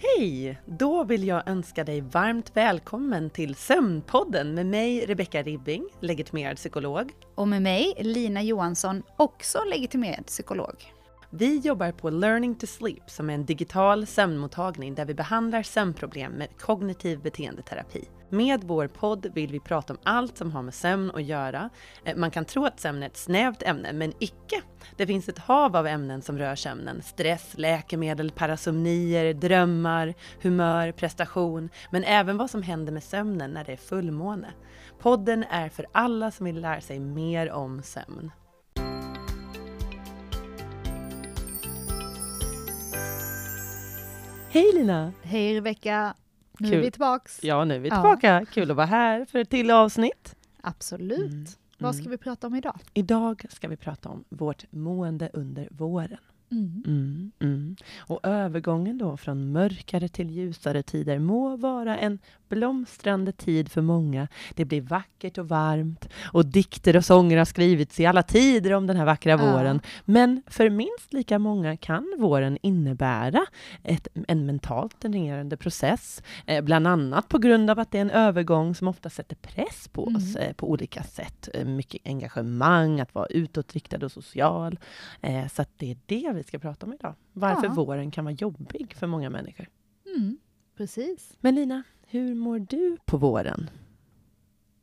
Hej! 0.00 0.58
Då 0.66 1.04
vill 1.04 1.26
jag 1.26 1.48
önska 1.48 1.84
dig 1.84 2.00
varmt 2.00 2.56
välkommen 2.56 3.30
till 3.30 3.54
Sömnpodden 3.54 4.54
med 4.54 4.66
mig 4.66 5.06
Rebecka 5.06 5.42
Ribbing, 5.42 5.88
legitimerad 6.00 6.56
psykolog. 6.56 7.12
Och 7.34 7.48
med 7.48 7.62
mig 7.62 7.94
Lina 7.98 8.42
Johansson, 8.42 9.02
också 9.16 9.58
legitimerad 9.64 10.26
psykolog. 10.26 10.74
Vi 11.30 11.58
jobbar 11.58 11.92
på 11.92 12.10
Learning 12.10 12.54
to 12.54 12.66
Sleep 12.66 13.10
som 13.10 13.30
är 13.30 13.34
en 13.34 13.46
digital 13.46 14.06
sömnmottagning 14.06 14.94
där 14.94 15.04
vi 15.04 15.14
behandlar 15.14 15.62
sömnproblem 15.62 16.32
med 16.32 16.48
kognitiv 16.58 17.22
beteendeterapi. 17.22 18.08
Med 18.30 18.64
vår 18.64 18.86
podd 18.86 19.26
vill 19.34 19.52
vi 19.52 19.60
prata 19.60 19.92
om 19.92 19.98
allt 20.02 20.38
som 20.38 20.52
har 20.52 20.62
med 20.62 20.74
sömn 20.74 21.10
att 21.14 21.22
göra. 21.22 21.70
Eh, 22.04 22.16
man 22.16 22.30
kan 22.30 22.44
tro 22.44 22.64
att 22.64 22.80
sömn 22.80 23.02
är 23.02 23.06
ett 23.06 23.16
snävt 23.16 23.62
ämne, 23.62 23.92
men 23.92 24.12
icke. 24.18 24.62
Det 24.96 25.06
finns 25.06 25.28
ett 25.28 25.38
hav 25.38 25.76
av 25.76 25.86
ämnen 25.86 26.22
som 26.22 26.38
rör 26.38 26.54
sömnen. 26.54 27.02
Stress, 27.02 27.54
läkemedel, 27.56 28.30
parasomnier, 28.30 29.34
drömmar, 29.34 30.14
humör, 30.42 30.92
prestation, 30.92 31.68
men 31.90 32.04
även 32.04 32.36
vad 32.36 32.50
som 32.50 32.62
händer 32.62 32.92
med 32.92 33.02
sömnen 33.02 33.50
när 33.50 33.64
det 33.64 33.72
är 33.72 33.76
fullmåne. 33.76 34.48
Podden 34.98 35.44
är 35.50 35.68
för 35.68 35.86
alla 35.92 36.30
som 36.30 36.46
vill 36.46 36.60
lära 36.60 36.80
sig 36.80 36.98
mer 36.98 37.50
om 37.50 37.82
sömn. 37.82 38.30
Hej 44.50 44.72
Lina! 44.74 45.12
Hej 45.22 45.56
Rebecka! 45.56 46.14
Nu 46.60 46.68
Kul. 46.68 46.78
är 46.78 46.82
vi 46.82 46.90
tillbaks. 46.90 47.44
Ja, 47.44 47.64
nu 47.64 47.74
är 47.74 47.78
vi 47.78 47.88
Ja. 47.88 47.94
tillbaka. 47.94 48.46
Kul 48.52 48.70
att 48.70 48.76
vara 48.76 48.86
här 48.86 49.24
för 49.24 49.38
ett 49.38 49.50
till 49.50 49.70
avsnitt. 49.70 50.36
Absolut. 50.60 51.20
Mm, 51.32 51.44
Vad 51.78 51.94
mm. 51.94 52.02
ska 52.02 52.10
vi 52.10 52.16
prata 52.16 52.46
om 52.46 52.54
idag? 52.54 52.78
Idag 52.94 53.44
ska 53.50 53.68
vi 53.68 53.76
prata 53.76 54.08
om 54.08 54.24
vårt 54.28 54.64
mående 54.72 55.30
under 55.32 55.68
våren. 55.70 56.18
Mm. 56.50 56.82
Mm, 56.86 57.32
mm. 57.40 57.76
Och 57.98 58.20
övergången 58.22 58.98
då 58.98 59.16
från 59.16 59.52
mörkare 59.52 60.08
till 60.08 60.30
ljusare 60.30 60.82
tider 60.82 61.18
må 61.18 61.56
vara 61.56 61.98
en 61.98 62.18
blomstrande 62.48 63.32
tid 63.32 63.68
för 63.72 63.80
många. 63.80 64.28
Det 64.54 64.64
blir 64.64 64.80
vackert 64.80 65.38
och 65.38 65.48
varmt 65.48 66.08
och 66.32 66.46
dikter 66.46 66.96
och 66.96 67.04
sånger 67.04 67.38
har 67.38 67.44
skrivits 67.44 68.00
i 68.00 68.06
alla 68.06 68.22
tider 68.22 68.72
om 68.72 68.86
den 68.86 68.96
här 68.96 69.04
vackra 69.04 69.30
Ja. 69.30 69.36
våren. 69.36 69.80
Men 70.04 70.42
för 70.46 70.70
minst 70.70 71.12
lika 71.12 71.38
många 71.38 71.76
kan 71.76 72.16
våren 72.18 72.58
innebära 72.62 73.46
ett, 73.82 74.08
en 74.28 74.46
mentalt 74.46 75.00
dränerande 75.00 75.56
process, 75.56 76.22
eh, 76.46 76.64
bland 76.64 76.86
annat 76.86 77.28
på 77.28 77.38
grund 77.38 77.70
av 77.70 77.78
att 77.78 77.90
det 77.90 77.98
är 77.98 78.02
en 78.02 78.10
övergång 78.10 78.74
som 78.74 78.88
ofta 78.88 79.10
sätter 79.10 79.36
press 79.36 79.88
på 79.92 80.04
oss 80.04 80.36
Mm. 80.36 80.48
eh, 80.48 80.52
på 80.54 80.70
olika 80.70 81.02
sätt. 81.02 81.48
Eh, 81.54 81.64
mycket 81.64 82.00
engagemang, 82.06 83.00
att 83.00 83.14
vara 83.14 83.26
utåtriktad 83.26 84.04
och 84.04 84.12
social. 84.12 84.78
Eh, 85.20 85.48
så 85.48 85.64
det 85.76 85.90
är 85.90 85.96
det 86.06 86.32
vi 86.34 86.42
ska 86.42 86.58
prata 86.58 86.86
om 86.86 86.92
idag. 86.92 87.14
Varför 87.32 87.66
Ja. 87.66 87.72
våren 87.72 88.10
kan 88.10 88.24
vara 88.24 88.34
jobbig 88.34 88.94
för 88.98 89.06
många 89.06 89.30
människor. 89.30 89.68
Mm. 90.16 90.38
Precis. 90.78 91.36
Men 91.40 91.54
Lina, 91.54 91.82
hur 92.06 92.34
mår 92.34 92.58
du 92.58 92.96
på 93.04 93.16
våren? 93.16 93.70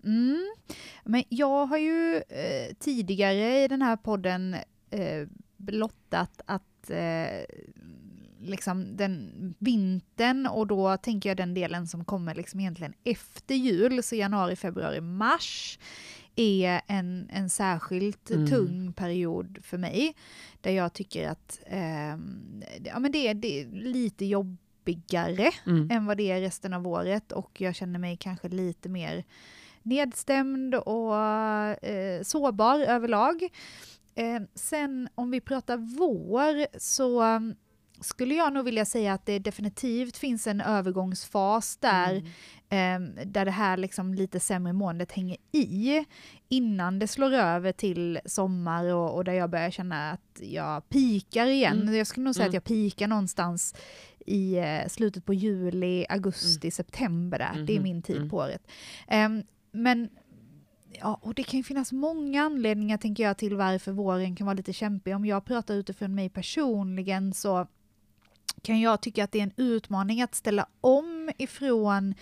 Mm. 0.03 0.53
Men 1.03 1.23
jag 1.29 1.65
har 1.65 1.77
ju 1.77 2.15
eh, 2.15 2.73
tidigare 2.79 3.63
i 3.63 3.67
den 3.67 3.81
här 3.81 3.95
podden 3.97 4.53
eh, 4.89 5.27
blottat 5.57 6.41
att 6.45 6.89
eh, 6.89 7.45
liksom 8.41 8.97
den 8.97 9.31
vintern 9.59 10.47
och 10.47 10.67
då 10.67 10.97
tänker 10.97 11.29
jag 11.29 11.37
den 11.37 11.53
delen 11.53 11.87
som 11.87 12.05
kommer 12.05 12.35
liksom 12.35 12.59
egentligen 12.59 12.93
efter 13.03 13.55
jul, 13.55 14.03
så 14.03 14.15
januari, 14.15 14.55
februari, 14.55 15.01
mars 15.01 15.79
är 16.35 16.81
en, 16.87 17.29
en 17.33 17.49
särskilt 17.49 18.31
Mm. 18.31 18.47
tung 18.47 18.93
period 18.93 19.57
för 19.61 19.77
mig. 19.77 20.15
Där 20.61 20.71
jag 20.71 20.93
tycker 20.93 21.29
att 21.29 21.59
ehm, 21.67 22.63
ja, 22.83 22.99
men 22.99 23.11
det, 23.11 23.27
är, 23.27 23.33
det 23.33 23.61
är 23.61 23.65
lite 23.71 24.25
jobbigare 24.85 25.51
Mm. 25.65 25.91
än 25.91 26.05
vad 26.05 26.17
det 26.17 26.31
är 26.31 26.41
resten 26.41 26.73
av 26.73 26.87
året 26.87 27.31
och 27.31 27.61
jag 27.61 27.75
känner 27.75 27.99
mig 27.99 28.17
kanske 28.17 28.49
lite 28.49 28.89
mer 28.89 29.23
nedstämd 29.83 30.75
och 30.75 31.15
eh, 31.85 32.21
sårbar 32.23 32.79
överlag. 32.79 33.43
Eh, 34.15 34.41
sen 34.55 35.09
om 35.15 35.31
vi 35.31 35.41
pratar 35.41 35.77
vår 35.77 36.79
så 36.79 37.21
skulle 38.01 38.35
jag 38.35 38.53
nog 38.53 38.65
vilja 38.65 38.85
säga 38.85 39.13
att 39.13 39.25
det 39.25 39.39
definitivt 39.39 40.17
finns 40.17 40.47
en 40.47 40.61
övergångsfas 40.61 41.77
där, 41.77 42.23
Mm. 42.69 43.17
eh, 43.19 43.25
där 43.25 43.45
det 43.45 43.51
här 43.51 43.77
liksom 43.77 44.13
lite 44.13 44.39
sämre 44.39 44.73
måendet 44.73 45.11
hänger 45.11 45.37
i 45.51 46.05
innan 46.49 46.99
det 46.99 47.07
slår 47.07 47.33
över 47.33 47.71
till 47.71 48.19
sommar 48.25 48.93
och, 48.93 49.15
och 49.15 49.23
där 49.23 49.33
jag 49.33 49.49
börjar 49.49 49.71
känna 49.71 50.11
att 50.11 50.39
jag 50.41 50.89
pikar 50.89 51.47
igen. 51.47 51.81
Mm. 51.81 51.95
Jag 51.95 52.07
skulle 52.07 52.23
nog 52.23 52.35
säga 52.35 52.43
Mm. 52.45 52.49
att 52.49 52.53
jag 52.53 52.63
pikar 52.63 53.07
någonstans 53.07 53.75
i 54.25 54.55
eh, 54.57 54.87
slutet 54.87 55.25
på 55.25 55.33
juli, 55.33 56.05
augusti, 56.09 56.71
september 56.71 57.39
där. 57.39 57.63
Det 57.63 57.73
är 57.73 57.77
Mhm, 57.77 57.83
min 57.83 58.01
tid 58.01 58.17
mm. 58.17 58.29
på 58.29 58.37
året. 58.37 58.67
Ehm, 59.07 59.43
men 59.71 60.09
Ja, 60.99 61.19
och 61.21 61.33
det 61.33 61.43
kan 61.43 61.57
ju 61.57 61.63
finnas 61.63 61.91
många 61.91 62.41
anledningar 62.43 62.97
tänker 62.97 63.23
jag 63.23 63.37
till 63.37 63.55
varför 63.55 63.91
våren 63.91 64.35
kan 64.35 64.45
vara 64.47 64.53
lite 64.53 64.73
kämpig. 64.73 65.15
Om 65.15 65.25
jag 65.25 65.45
pratar 65.45 65.73
utifrån 65.75 66.15
mig 66.15 66.29
personligen 66.29 67.33
så 67.33 67.67
kan 68.65 68.81
jag 68.81 69.01
tycka 69.01 69.23
att 69.23 69.31
det 69.31 69.39
är 69.39 69.43
en 69.43 69.51
utmaning 69.57 70.21
att 70.21 70.35
ställa 70.35 70.67
om 70.81 71.31
ifrån 71.37 72.13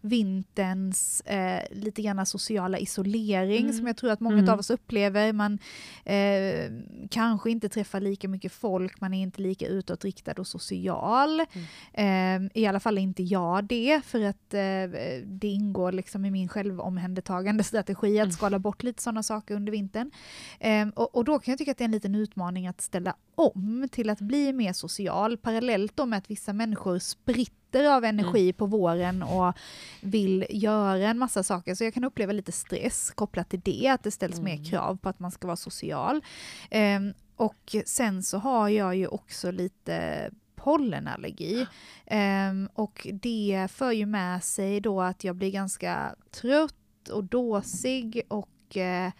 vinterns 0.00 1.20
eh, 1.20 1.62
lite 1.70 2.02
grann 2.02 2.26
sociala 2.26 2.78
isolering 2.78 3.60
Mm. 3.64 3.72
som 3.72 3.86
jag 3.86 3.96
tror 3.96 4.10
att 4.10 4.20
många 4.20 4.38
Mm. 4.38 4.48
av 4.48 4.58
oss 4.58 4.70
upplever. 4.70 5.32
Man 5.32 5.58
eh, 6.04 6.70
kanske 7.10 7.50
inte 7.50 7.68
träffar 7.68 8.00
lika 8.00 8.28
mycket 8.28 8.52
folk, 8.52 9.00
man 9.00 9.14
är 9.14 9.22
inte 9.22 9.42
lika 9.42 9.66
utåtriktad 9.66 10.32
och 10.38 10.46
social. 10.46 11.40
Mm. 11.94 12.44
Eh, 12.44 12.50
I 12.62 12.66
alla 12.66 12.80
fall 12.80 12.98
är 12.98 13.02
inte 13.02 13.22
jag 13.22 13.64
det, 13.64 14.00
för 14.04 14.20
att 14.24 14.54
eh, 14.54 14.60
det 15.24 15.48
ingår 15.48 15.92
liksom 15.92 16.24
i 16.24 16.30
min 16.30 16.48
självomhändertagande 16.48 17.64
strategi 17.64 18.18
att 18.20 18.24
Mm. 18.24 18.32
skala 18.32 18.58
bort 18.58 18.82
lite 18.82 19.02
sådana 19.02 19.22
saker 19.22 19.54
under 19.54 19.72
vintern. 19.72 20.10
Eh, 20.60 20.88
och, 20.88 21.16
och 21.16 21.24
då 21.24 21.38
kan 21.38 21.52
jag 21.52 21.58
tycka 21.58 21.70
att 21.70 21.78
det 21.78 21.84
är 21.84 21.88
en 21.88 21.92
liten 21.92 22.14
utmaning 22.14 22.66
att 22.66 22.80
ställa 22.80 23.14
om 23.34 23.88
till 23.92 24.10
att 24.10 24.20
bli 24.20 24.52
mer 24.52 24.72
social, 24.72 25.36
parallellt 25.36 26.00
med 26.06 26.18
att 26.18 26.30
vissa 26.30 26.52
människor 26.52 26.98
spritter 27.70 27.88
av 27.90 28.04
energi 28.04 28.52
på 28.52 28.66
våren 28.66 29.22
och 29.22 29.54
vill 30.00 30.46
göra 30.50 31.08
en 31.08 31.18
massa 31.18 31.42
saker. 31.42 31.74
Så 31.74 31.84
jag 31.84 31.94
kan 31.94 32.04
uppleva 32.04 32.32
lite 32.32 32.52
stress 32.52 33.10
kopplat 33.14 33.48
till 33.48 33.60
det, 33.60 33.88
att 33.88 34.02
det 34.02 34.10
ställs 34.10 34.38
Mm. 34.38 34.44
mer 34.44 34.64
krav 34.70 34.96
på 34.96 35.08
att 35.08 35.20
man 35.20 35.30
ska 35.30 35.46
vara 35.46 35.56
social. 35.56 36.20
Ehm, 36.70 37.14
och 37.36 37.76
sen 37.86 38.22
så 38.22 38.38
har 38.38 38.68
jag 38.68 38.96
ju 38.96 39.06
också 39.06 39.50
lite 39.50 40.30
pollenallergi. 40.56 41.66
Ehm, 42.06 42.68
och 42.74 43.06
det 43.12 43.68
för 43.70 43.92
ju 43.92 44.06
med 44.06 44.44
sig 44.44 44.80
då 44.80 45.00
att 45.00 45.24
jag 45.24 45.36
blir 45.36 45.50
ganska 45.50 46.14
trött 46.30 47.08
och 47.12 47.24
dåsig 47.24 48.22
och 48.28 48.76
eh, 48.76 49.12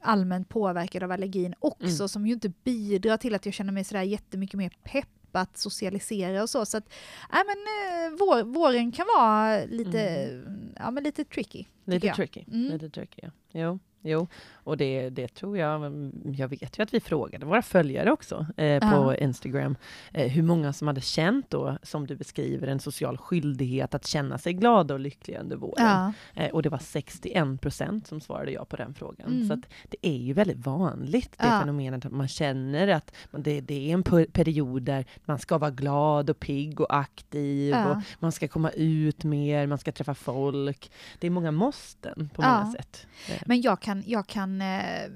allmänt 0.00 0.48
påverkad 0.48 1.02
av 1.02 1.10
allergin 1.12 1.54
också, 1.58 2.02
Mm. 2.02 2.08
som 2.08 2.26
ju 2.26 2.32
inte 2.32 2.48
bidrar 2.64 3.16
till 3.16 3.34
att 3.34 3.46
jag 3.46 3.54
känner 3.54 3.72
mig 3.72 3.84
sådär 3.84 4.02
jättemycket 4.02 4.58
mer 4.58 4.72
pepp 4.84 5.08
att 5.38 5.58
socialisera 5.58 6.42
och 6.42 6.50
så. 6.50 6.66
Så 6.66 6.76
att, 6.76 6.92
nej 7.32 7.42
men 7.46 7.56
eh, 7.56 8.18
vår, 8.18 8.42
våren 8.42 8.92
kan 8.92 9.06
vara 9.16 9.64
lite, 9.64 10.28
ja 10.76 10.90
men 10.90 11.04
lite 11.04 11.24
tricky. 11.24 11.64
Lite 11.84 12.14
tricky. 12.14 12.44
Mm. 12.48 12.72
Lite 12.72 12.90
tricky 12.90 13.20
ja. 13.22 13.30
Jo, 13.52 13.78
jo. 14.02 14.26
och 14.54 14.76
det, 14.76 15.10
det 15.10 15.28
tror 15.28 15.58
jag. 15.58 15.74
mm, 15.86 16.12
Jag 16.36 16.48
vet 16.48 16.78
ju 16.78 16.82
att 16.82 16.94
vi 16.94 17.00
frågade 17.00 17.46
våra 17.46 17.62
följare 17.62 18.12
också 18.12 18.46
eh, 18.56 18.80
på 18.80 18.86
Ja. 19.12 19.14
Instagram 19.14 19.76
eh, 20.12 20.28
hur 20.32 20.42
många 20.42 20.72
som 20.72 20.86
hade 20.86 21.00
känt 21.00 21.50
då, 21.50 21.78
som 21.82 22.06
du 22.06 22.16
beskriver, 22.16 22.66
en 22.66 22.80
social 22.80 23.16
skyldighet 23.18 23.94
att 23.94 24.06
känna 24.06 24.38
sig 24.38 24.52
glada 24.52 24.94
och 24.94 25.00
lyckliga 25.00 25.40
under 25.40 25.56
våren. 25.56 25.86
Ja, 25.86 26.12
Eh, 26.34 26.50
och 26.50 26.62
det 26.62 26.68
var 26.68 26.78
61 26.78 27.60
procent 27.60 28.06
som 28.06 28.20
svarade 28.20 28.52
ja 28.52 28.64
på 28.64 28.76
den 28.76 28.94
frågan. 28.94 29.26
Mm. 29.32 29.48
Så 29.48 29.56
det 29.88 29.96
är 30.02 30.16
ju 30.16 30.32
väldigt 30.32 30.66
vanligt, 30.66 31.32
det 31.38 31.46
Ja. 31.46 31.60
fenomenet 31.60 32.06
att 32.06 32.12
man 32.12 32.28
känner 32.28 32.88
att 32.88 33.12
man, 33.30 33.42
det, 33.42 33.60
det 33.60 33.90
är 33.90 33.94
en 33.94 34.02
per- 34.02 34.24
period 34.26 34.82
där 34.82 35.04
man 35.24 35.38
ska 35.38 35.58
vara 35.58 35.70
glad 35.70 36.30
och 36.30 36.38
pigg 36.40 36.80
och 36.80 36.96
aktiv 36.96 37.74
och 37.74 37.96
man 38.18 38.32
ska 38.32 38.48
komma 38.48 38.70
ut 38.70 39.24
mer, 39.24 39.66
man 39.66 39.78
ska 39.78 39.92
träffa 39.92 40.14
folk. 40.14 40.90
Det 41.18 41.26
är 41.26 41.30
många 41.30 41.50
måsten 41.50 42.30
på 42.34 42.42
många 42.42 42.72
sätt. 42.72 43.06
Eh, 43.30 43.42
men 43.46 43.60
jag 43.60 43.80
kan, 43.80 43.91
jag 44.06 44.26
kan 44.26 44.62
eh, 44.62 45.10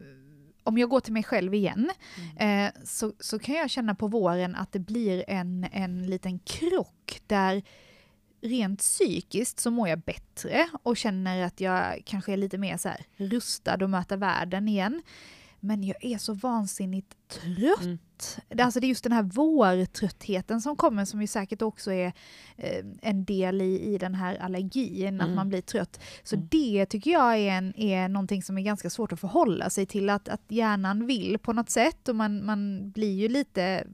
om 0.63 0.79
jag 0.79 0.89
går 0.91 1.01
till 1.01 1.13
mig 1.13 1.23
själv 1.23 1.55
igen, 1.55 1.91
Mm. 2.39 2.67
eh, 2.67 2.73
så, 2.85 3.13
så 3.21 3.39
kan 3.39 3.55
jag 3.55 3.71
känna 3.71 3.95
på 3.95 4.09
våren 4.09 4.55
att 4.55 4.73
det 4.73 4.79
blir 4.79 5.25
en, 5.29 5.67
en 5.73 6.07
liten 6.07 6.39
krock 6.39 7.21
där 7.27 7.63
rent 8.43 8.79
psykiskt 8.79 9.61
så 9.61 9.71
mår 9.71 9.89
jag 9.89 9.99
bättre 10.01 10.69
och 10.83 10.97
känner 10.97 11.43
att 11.45 11.61
jag 11.61 12.03
kanske 12.05 12.33
är 12.33 12.37
lite 12.37 12.59
mer 12.59 12.77
så 12.77 12.89
här 12.89 13.05
rustad 13.17 13.73
att 13.85 13.91
möta 13.91 14.17
världen 14.17 14.69
igen. 14.69 15.03
Men 15.67 15.85
jag 15.85 16.05
är 16.05 16.19
så 16.19 16.35
vansinnigt 16.35 17.17
trött. 17.29 17.81
Mm. 17.83 17.99
Det, 18.49 18.63
alltså 18.63 18.81
det 18.81 18.87
är 18.87 18.89
just 18.89 19.03
den 19.05 19.13
här 19.13 19.23
vårtröttheten 19.23 20.61
som 20.61 20.77
kommer 20.77 21.05
som 21.05 21.21
ju 21.21 21.27
säkert 21.27 21.63
också 21.63 21.93
är 21.93 22.13
eh, 22.57 22.85
en 23.03 23.25
del 23.25 23.63
i, 23.63 23.95
i 23.95 23.99
den 23.99 24.15
här 24.15 24.37
allergin, 24.37 25.21
att 25.21 25.25
Mm. 25.27 25.37
man 25.37 25.49
blir 25.49 25.61
trött. 25.61 26.01
Så 26.23 26.37
Mm. 26.37 26.49
det 26.51 26.87
tycker 26.87 27.11
jag 27.11 27.37
är, 27.39 27.51
en, 27.51 27.77
är 27.81 28.09
någonting 28.09 28.43
som 28.43 28.59
är 28.59 28.63
ganska 28.63 28.91
svårt 28.91 29.13
att 29.13 29.21
förhålla 29.21 29.71
sig 29.71 29.87
till, 29.87 30.11
att, 30.11 30.29
att 30.29 30.43
hjärnan 30.49 31.07
vill 31.07 31.39
på 31.39 31.53
något 31.53 31.71
sätt 31.71 32.09
och 32.09 32.17
man, 32.17 32.45
man 32.47 32.91
blir 32.91 33.13
ju 33.15 33.29
lite 33.29 33.87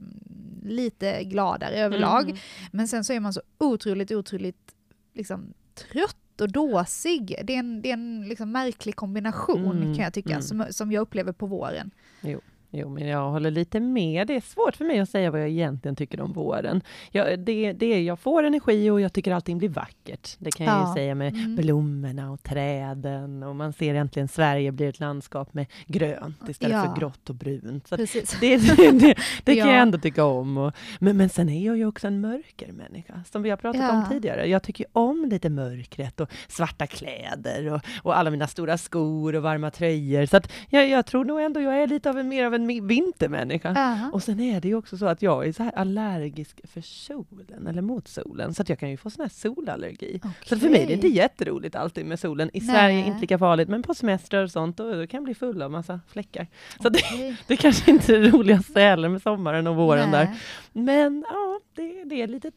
lite 0.65 1.25
gladare 1.25 1.75
överlag. 1.77 2.23
Mm. 2.25 2.37
Men 2.73 2.89
sen 2.89 3.05
så 3.05 3.13
är 3.13 3.21
man 3.21 3.33
så 3.33 3.43
otroligt, 3.59 4.11
otroligt 4.11 4.75
liksom, 5.15 5.55
trött 5.75 6.17
och 6.43 6.53
dåsig. 6.53 7.37
Det 7.45 7.55
är 7.55 7.59
en, 7.59 7.83
det 7.83 7.89
är 7.89 7.93
en 7.93 8.29
liksom 8.29 8.53
märklig 8.53 8.97
kombination 8.97 9.77
Mm, 9.83 9.95
kan 9.95 10.05
jag 10.05 10.13
tycka, 10.13 10.31
mm. 10.31 10.43
som, 10.43 10.65
som 10.71 10.93
jag 10.93 11.01
upplever 11.01 11.33
på 11.33 11.47
våren. 11.47 11.91
Jo, 12.21 12.41
men 12.73 13.07
jag 13.07 13.31
håller 13.31 13.51
lite 13.51 13.81
med. 13.81 14.27
Det 14.27 14.37
är 14.37 14.41
svårt 14.41 14.77
för 14.77 14.85
mig 14.85 14.99
att 15.01 15.09
säga 15.11 15.31
vad 15.31 15.41
jag 15.41 15.49
egentligen 15.49 15.97
tycker 15.97 16.21
om 16.21 16.33
våren. 16.33 16.81
Jag, 17.11 17.39
det, 17.39 17.73
det, 17.73 18.03
jag 18.03 18.19
får 18.19 18.43
energi 18.43 18.91
och 18.91 19.01
jag 19.01 19.13
tycker 19.13 19.33
allting 19.33 19.59
blir 19.59 19.69
vackert. 19.69 20.37
Det 20.39 20.51
kan 20.51 20.67
jag 20.67 20.75
Ja. 20.77 20.89
ju 20.89 20.95
säga 20.95 21.15
med 21.15 21.33
Mm. 21.35 21.57
blommorna 21.57 22.31
och 22.33 22.43
träden 22.43 23.43
och 23.43 23.57
man 23.57 23.73
ser 23.73 23.95
äntligen 23.95 24.29
Sverige 24.29 24.73
blir 24.73 24.89
ett 24.89 25.01
landskap 25.01 25.55
med 25.55 25.67
grönt 25.87 26.49
istället 26.49 26.77
Ja. 26.77 26.95
för 26.95 27.01
grått 27.01 27.31
och 27.31 27.35
brunt. 27.37 27.87
Så 27.89 27.97
Precis. 27.97 28.37
det, 28.41 28.57
det, 28.77 28.91
det, 28.91 29.15
det 29.45 29.55
kan 29.57 29.69
Ja. 29.69 29.73
jag 29.75 29.83
ändå 29.83 29.99
tycka 29.99 30.25
om. 30.25 30.59
Och, 30.59 30.73
men, 31.01 31.17
men 31.17 31.29
sen 31.29 31.49
är 31.49 31.67
jag 31.67 31.77
ju 31.77 31.87
också 31.87 32.07
en 32.07 32.21
mörker 32.21 32.73
människa, 32.73 33.21
som 33.33 33.43
vi 33.43 33.51
har 33.51 33.57
pratat 33.57 33.91
om 33.91 33.97
Ja. 33.99 34.07
tidigare. 34.11 34.47
Jag 34.47 34.63
tycker 34.63 34.87
om 34.93 35.25
lite 35.31 35.51
mörkret 35.51 36.21
och 36.21 36.29
svarta 36.49 36.87
kläder 36.87 37.73
och, 37.73 37.81
och 38.03 38.19
alla 38.19 38.31
mina 38.31 38.47
stora 38.47 38.79
skor 38.79 39.35
och 39.35 39.43
varma 39.43 39.71
tröjor. 39.71 40.27
Så 40.27 40.41
jag, 40.69 40.89
jag 40.89 41.07
tror 41.07 41.25
nog 41.25 41.41
ändå 41.41 41.61
jag 41.61 41.83
är 41.83 41.87
lite 41.87 42.11
av 42.11 42.19
en, 42.19 42.29
mer 42.29 42.45
av 42.47 42.55
en 42.55 42.62
mi- 42.71 42.87
vintermänniska. 42.89 43.73
Ja. 43.77 44.11
Och 44.13 44.23
sen 44.23 44.41
är 44.41 44.61
det 44.61 44.69
ju 44.69 44.75
också 44.75 44.97
så 44.97 45.07
att 45.07 45.23
jag 45.23 45.47
är 45.49 45.53
så 45.53 45.63
här 45.63 45.73
allergisk 45.73 46.61
för 46.65 46.81
solen, 46.81 47.67
eller 47.67 47.83
mot 47.83 48.09
solen, 48.09 48.55
så 48.55 48.63
att 48.63 48.69
jag 48.69 48.79
kan 48.79 48.91
ju 48.91 48.97
få 48.97 49.11
sån 49.11 49.23
här 49.23 49.29
solallergi. 49.29 50.21
Så 50.47 50.59
för 50.59 50.69
mig 50.69 50.83
är 50.83 50.87
det 50.87 50.93
inte 50.93 51.09
jätteroligt 51.09 51.75
alltid 51.77 52.07
med 52.07 52.21
solen. 52.21 52.51
I 52.53 52.61
Nej. 52.61 52.69
Sverige 52.69 53.07
inte 53.07 53.21
lika 53.21 53.39
farligt, 53.39 53.69
men 53.69 53.83
på 53.83 53.95
semestrar 53.95 54.43
och 54.45 54.51
sånt, 54.51 54.77
då, 54.77 54.85
då 54.95 55.07
kan 55.07 55.19
jag 55.19 55.25
bli 55.25 55.35
full 55.35 55.63
av 55.63 55.71
massa 55.71 56.01
fläckar. 56.09 56.47
Så 56.83 56.89
det, 56.89 56.99
Okej. 57.13 57.37
det 57.47 57.57
kanske 57.57 57.91
inte 57.91 58.17
är 58.17 58.21
det 58.21 58.29
roligaste 58.29 58.81
heller 58.81 59.09
med 59.09 59.23
sommaren 59.23 59.67
och 59.67 59.77
våren 59.77 60.11
där. 60.11 60.25
Nej. 60.25 60.39
Men 60.85 61.25
ja, 61.31 61.61
det, 61.75 62.05
det 62.05 62.23
är 62.23 62.27
lite, 62.27 62.51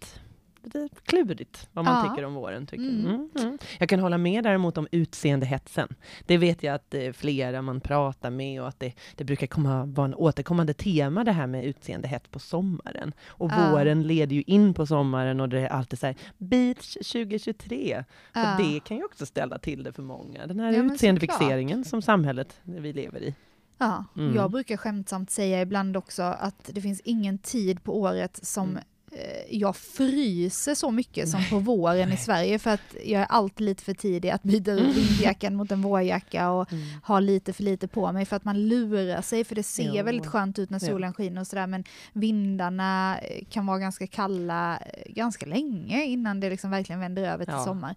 lite 0.66 0.90
klurigt 1.04 1.70
vad 1.74 1.86
man 1.86 2.06
Ja. 2.06 2.10
tycker 2.12 2.26
om 2.26 2.34
våren. 2.34 2.66
Tycker. 2.68 2.84
Mm. 2.84 3.06
jag. 3.06 3.14
Mm. 3.14 3.30
Mm. 3.36 3.58
Jag 3.80 3.90
kan 3.90 4.00
hålla 4.00 4.18
med 4.18 4.44
däremot 4.44 4.78
om 4.78 4.88
utseendehetsen. 4.92 5.96
Det 6.26 6.38
vet 6.38 6.64
jag 6.64 6.76
att 6.76 6.94
är 6.94 7.12
flera 7.12 7.62
man 7.62 7.82
pratar 7.82 8.30
med 8.30 8.62
och 8.62 8.68
att 8.68 8.80
det, 8.80 8.94
det 9.16 9.24
brukar 9.24 9.48
komma, 9.48 9.86
vara 9.86 10.06
en 10.06 10.16
återkommande 10.16 10.74
tema 10.74 11.24
det 11.24 11.32
här 11.32 11.48
med 11.48 11.66
utseendehets 11.66 12.28
på 12.30 12.40
sommaren. 12.40 13.14
Och 13.28 13.52
Ja. 13.52 13.72
våren 13.72 14.04
leder 14.04 14.36
ju 14.36 14.42
in 14.48 14.74
på 14.74 14.86
sommaren 14.86 15.40
och 15.40 15.50
det 15.50 15.60
är 15.60 15.68
alltid 15.68 16.00
så 16.00 16.06
här, 16.06 16.16
beach 16.38 16.94
2023. 16.94 18.04
Så 18.34 18.40
Ja. 18.40 18.58
det 18.60 18.80
kan 18.80 18.98
ju 18.98 19.04
också 19.06 19.26
ställa 19.26 19.58
till 19.60 19.84
det 19.84 19.94
för 19.94 20.04
många. 20.04 20.48
Den 20.48 20.60
här 20.60 20.72
Ja, 20.74 20.84
utseendefixeringen 20.84 21.84
som 21.86 22.02
samhället 22.02 22.60
vi 22.64 22.94
lever 22.94 23.24
i. 23.24 23.36
Ja, 23.78 24.06
Mm. 24.18 24.36
jag 24.36 24.52
brukar 24.52 24.78
skämtsamt 24.78 25.32
säga 25.32 25.62
ibland 25.62 25.98
också 25.98 26.24
att 26.24 26.70
det 26.74 26.82
finns 26.82 27.02
ingen 27.04 27.38
tid 27.38 27.84
på 27.84 28.00
året 28.00 28.40
som 28.46 28.70
Mm. 28.70 28.84
Eh, 29.16 29.58
jag 29.58 29.76
fryser 29.76 30.74
så 30.76 30.92
mycket 30.92 31.30
som 31.30 31.44
på 31.50 31.60
våren 31.60 32.12
i 32.12 32.18
Sverige 32.18 32.60
för 32.60 32.70
att 32.72 32.96
jag 33.06 33.22
är 33.22 33.26
alltid 33.26 33.66
lite 33.66 33.84
för 33.84 33.94
tidig 33.94 34.30
att 34.30 34.44
byta 34.44 34.72
ut 34.72 34.96
vindjackan 34.96 35.56
mot 35.56 35.72
en 35.72 35.82
vårjacka 35.82 36.50
och 36.52 36.72
Mm. 36.72 36.84
ha 37.04 37.20
lite 37.20 37.54
för 37.54 37.64
lite 37.64 37.88
på 37.88 38.12
mig 38.12 38.26
för 38.26 38.36
att 38.36 38.46
man 38.46 38.68
lurar 38.68 39.22
sig 39.22 39.44
för 39.44 39.56
det 39.56 39.64
ser 39.64 39.94
Ja. 39.96 40.04
väldigt 40.04 40.28
skönt 40.28 40.60
ut 40.60 40.70
när 40.70 40.80
solen 40.80 41.14
skiner 41.14 41.42
och 41.42 41.48
sådär 41.48 41.68
men 41.68 41.84
vindarna 42.14 43.18
eh, 43.22 43.44
kan 43.50 43.66
vara 43.66 43.80
ganska 43.80 44.08
kalla 44.08 44.78
eh, 44.78 45.14
ganska 45.14 45.46
länge 45.46 46.04
innan 46.06 46.40
det 46.40 46.50
liksom 46.50 46.72
verkligen 46.72 47.00
vänder 47.00 47.24
över 47.34 47.46
till 47.46 47.54
Ja. 47.54 47.64
sommar. 47.66 47.96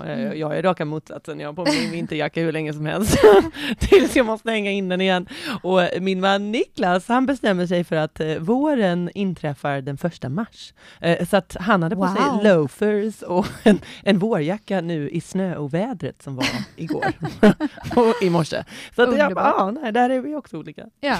Ja, 0.00 0.08
jag, 0.08 0.36
jag 0.36 0.58
är 0.58 0.62
raka 0.62 0.84
motsatsen. 0.84 1.40
Jag 1.40 1.48
har 1.48 1.52
på 1.54 1.64
mig 1.64 1.80
min 1.82 1.90
vinterjacka 1.98 2.40
hur 2.40 2.52
länge 2.52 2.72
som 2.72 2.86
helst. 2.86 3.18
Tills 3.78 4.16
jag 4.16 4.26
måste 4.26 4.50
hänga 4.50 4.70
in 4.70 4.88
den 4.88 5.00
igen. 5.00 5.28
Och 5.62 5.80
min 6.00 6.20
man 6.20 6.52
Niklas, 6.52 7.08
han 7.08 7.26
bestämmer 7.26 7.66
sig 7.66 7.84
för 7.84 7.96
att 7.96 8.20
våren 8.40 9.10
inträffar 9.14 9.80
den 9.80 9.96
första 9.98 10.28
mars. 10.28 10.55
Eh, 11.00 11.26
så 11.26 11.36
att 11.36 11.56
han 11.60 11.82
hade 11.82 11.96
på 11.96 12.02
Wow. 12.02 12.14
sig 12.40 12.50
loafers 12.52 13.22
och 13.22 13.46
en, 13.62 13.80
en 14.02 14.18
vårjacka 14.18 14.80
nu 14.80 15.10
i 15.10 15.20
snöovädret 15.20 16.22
som 16.22 16.36
var 16.36 16.46
igår. 16.76 17.06
och 17.96 18.22
i 18.22 18.30
morse. 18.30 18.64
Så 18.96 19.02
att 19.02 19.18
jag 19.18 19.34
bara, 19.34 19.54
ja, 19.58 19.70
nej, 19.70 19.92
där 19.92 20.10
är 20.10 20.20
vi 20.20 20.34
också 20.34 20.56
olika. 20.58 20.86
Ja, 21.00 21.18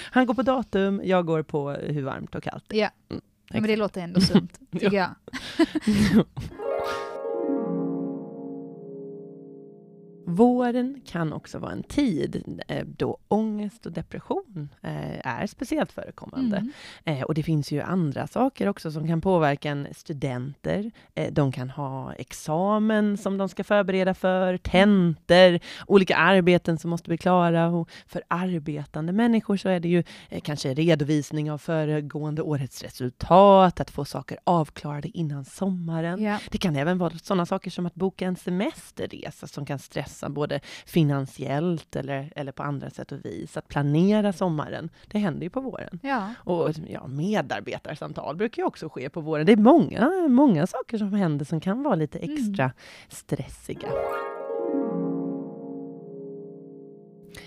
Han 0.00 0.26
går 0.26 0.34
på 0.34 0.42
datum, 0.42 1.00
jag 1.04 1.26
går 1.26 1.42
på 1.42 1.70
hur 1.70 2.02
varmt 2.02 2.34
och 2.34 2.42
kallt. 2.42 2.64
ja. 2.68 2.88
Mm, 3.10 3.22
men 3.52 3.62
det 3.62 3.76
låter 3.76 4.00
ändå 4.00 4.20
sunt, 4.20 4.58
tycker 4.72 4.92
jag. 4.92 5.10
Våren 10.26 11.00
kan 11.06 11.32
också 11.32 11.58
vara 11.58 11.72
en 11.72 11.82
tid 11.82 12.60
eh, 12.68 12.86
då 12.86 13.18
ångest 13.28 13.86
och 13.86 13.92
depression 13.92 14.68
eh, 14.82 15.26
är 15.26 15.46
speciellt 15.46 15.92
förekommande. 15.92 16.56
Mm. 16.56 16.72
Eh, 17.04 17.22
och 17.22 17.34
det 17.34 17.42
finns 17.42 17.72
ju 17.72 17.80
andra 17.80 18.26
saker 18.26 18.68
också 18.68 18.90
som 18.90 19.06
kan 19.06 19.20
påverka 19.20 19.70
en 19.70 19.88
studenter. 19.92 20.90
De 21.30 21.52
kan 21.52 21.70
ha 21.70 22.12
examen 22.12 23.16
som 23.16 23.38
de 23.38 23.48
ska 23.48 23.64
förbereda 23.64 24.14
för, 24.14 24.56
tentor, 24.56 25.60
olika 25.86 26.16
arbeten 26.16 26.78
som 26.78 26.90
måste 26.90 27.08
bli 27.08 27.18
klara. 27.18 27.68
Och 27.68 27.90
för 28.06 28.22
arbetande 28.28 29.12
människor 29.12 29.56
så 29.56 29.68
är 29.68 29.80
det 29.80 29.88
ju 29.88 30.02
kanske 30.42 30.74
redovisning 30.74 31.50
av 31.50 31.58
föregående 31.58 32.42
årets 32.42 32.82
resultat, 32.82 33.80
att 33.80 33.90
få 33.90 34.04
saker 34.04 34.38
avklarade 34.44 35.08
innan 35.08 35.44
sommaren. 35.44 36.22
Ja. 36.22 36.38
Det 36.50 36.58
kan 36.58 36.76
även 36.76 36.98
vara 36.98 37.12
sådana 37.22 37.46
saker 37.46 37.70
som 37.70 37.86
att 37.86 37.94
boka 37.94 38.26
en 38.26 38.36
semesterresa 38.36 39.46
som 39.46 39.66
kan 39.66 39.78
stressa 39.78 40.13
både 40.28 40.60
finansiellt 40.86 41.96
eller, 41.96 42.32
eller 42.36 42.52
på 42.52 42.62
andra 42.62 42.90
sätt 42.90 43.12
och 43.12 43.24
vis. 43.24 43.56
Att 43.56 43.68
planera 43.68 44.32
sommaren, 44.32 44.90
det 45.06 45.18
händer 45.18 45.42
ju 45.42 45.50
på 45.50 45.60
våren. 45.60 46.00
Ja. 46.02 46.34
Och 46.38 46.70
ja, 46.88 47.06
medarbetarsamtal 47.06 48.36
brukar 48.36 48.62
ju 48.62 48.66
också 48.66 48.88
ske 48.88 49.10
på 49.10 49.20
våren. 49.20 49.46
Det 49.46 49.52
är 49.52 49.56
många, 49.56 50.10
många 50.28 50.66
saker 50.66 50.98
som 50.98 51.12
händer 51.12 51.44
som 51.44 51.60
kan 51.60 51.82
vara 51.82 51.94
lite 51.94 52.18
Mm. 52.18 52.34
extra 52.36 52.72
stressiga. 53.08 53.88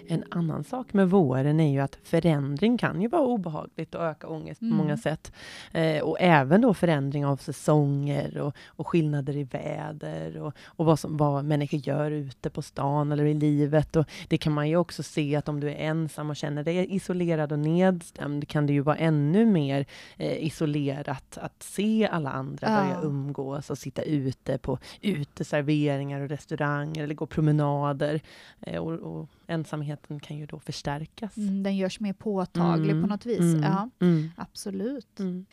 En 0.10 0.24
annan 0.32 0.64
sak 0.64 0.94
med 0.94 1.10
våren 1.10 1.60
är 1.60 1.72
ju 1.72 1.80
att 1.80 1.98
förändring 2.04 2.78
kan 2.78 3.02
ju 3.02 3.08
vara 3.08 3.22
obehagligt 3.22 3.96
och 3.96 4.04
öka 4.04 4.28
ångest 4.28 4.62
Mm. 4.62 4.72
på 4.78 4.84
många 4.84 4.98
sätt. 4.98 5.32
Eh, 5.72 6.02
och 6.04 6.18
även 6.20 6.62
då 6.62 6.74
förändring 6.74 7.26
av 7.26 7.38
säsonger 7.38 8.38
och, 8.38 8.56
och 8.68 8.88
skillnader 8.88 9.36
i 9.36 9.44
väder 9.44 10.38
och, 10.42 10.54
och 10.66 10.86
vad, 10.86 11.00
som, 11.00 11.18
vad 11.18 11.46
människor 11.46 11.80
gör 11.88 12.12
ute 12.12 12.50
på 12.50 12.62
stan 12.62 13.12
eller 13.12 13.26
i 13.26 13.34
livet. 13.34 13.96
Och 13.96 14.06
det 14.28 14.38
kan 14.38 14.54
man 14.54 14.70
ju 14.70 14.78
också 14.78 15.04
se 15.04 15.36
att 15.36 15.50
om 15.50 15.60
du 15.60 15.70
är 15.70 15.76
ensam 15.76 16.30
och 16.30 16.36
känner 16.36 16.64
dig 16.64 16.96
isolerad 16.96 17.52
och 17.52 17.60
nedstämd 17.60 18.48
kan 18.48 18.66
det 18.68 18.74
ju 18.74 18.82
vara 18.82 18.96
ännu 18.98 19.46
mer 19.46 19.86
eh, 20.18 20.46
isolerat 20.46 21.38
att 21.42 21.64
se 21.64 22.08
alla 22.12 22.30
andra 22.30 22.68
Ja. 22.70 22.84
börja 22.84 23.02
umgås 23.02 23.70
och 23.70 23.78
sitta 23.78 24.02
ute 24.02 24.58
på 24.58 24.80
uteserveringar 25.02 26.22
och 26.22 26.30
restauranger 26.30 27.04
eller 27.04 27.16
gå 27.16 27.26
promenader. 27.26 28.22
Eh, 28.62 28.80
och, 28.82 28.92
och 28.94 29.30
ensamheten 29.98 30.20
kan 30.20 30.38
ju 30.38 30.46
då 30.46 30.60
förstärkas. 30.60 31.38
Mm, 31.38 31.64
den 31.64 31.78
görs 31.78 32.00
mer 32.00 32.14
påtaglig 32.14 32.90
Mm, 32.92 33.02
på 33.04 33.08
något 33.10 33.26
vis. 33.26 33.40
mm, 33.40 33.62
Ja, 33.64 33.90
mm, 34.02 34.32
absolut. 34.38 35.20
mm. 35.20 35.46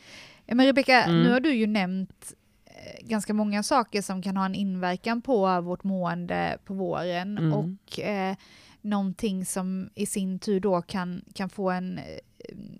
Men 0.47 0.65
Rebecka, 0.65 1.03
Mm. 1.03 1.23
nu 1.23 1.31
har 1.31 1.39
du 1.39 1.53
ju 1.53 1.67
nämnt 1.67 2.33
eh, 2.65 3.07
ganska 3.07 3.33
många 3.33 3.63
saker 3.63 4.01
som 4.01 4.21
kan 4.21 4.37
ha 4.37 4.45
en 4.45 4.55
inverkan 4.55 5.21
på 5.21 5.61
vårt 5.61 5.83
mående 5.83 6.57
på 6.65 6.73
våren 6.73 7.53
och 7.53 7.99
eh, 7.99 8.35
någonting 8.81 9.45
som 9.45 9.89
i 9.95 10.05
sin 10.05 10.39
tur 10.39 10.59
då 10.59 10.81
kan, 10.81 11.21
kan 11.33 11.49
få 11.49 11.69
en, 11.71 11.97
eh, 11.97 12.03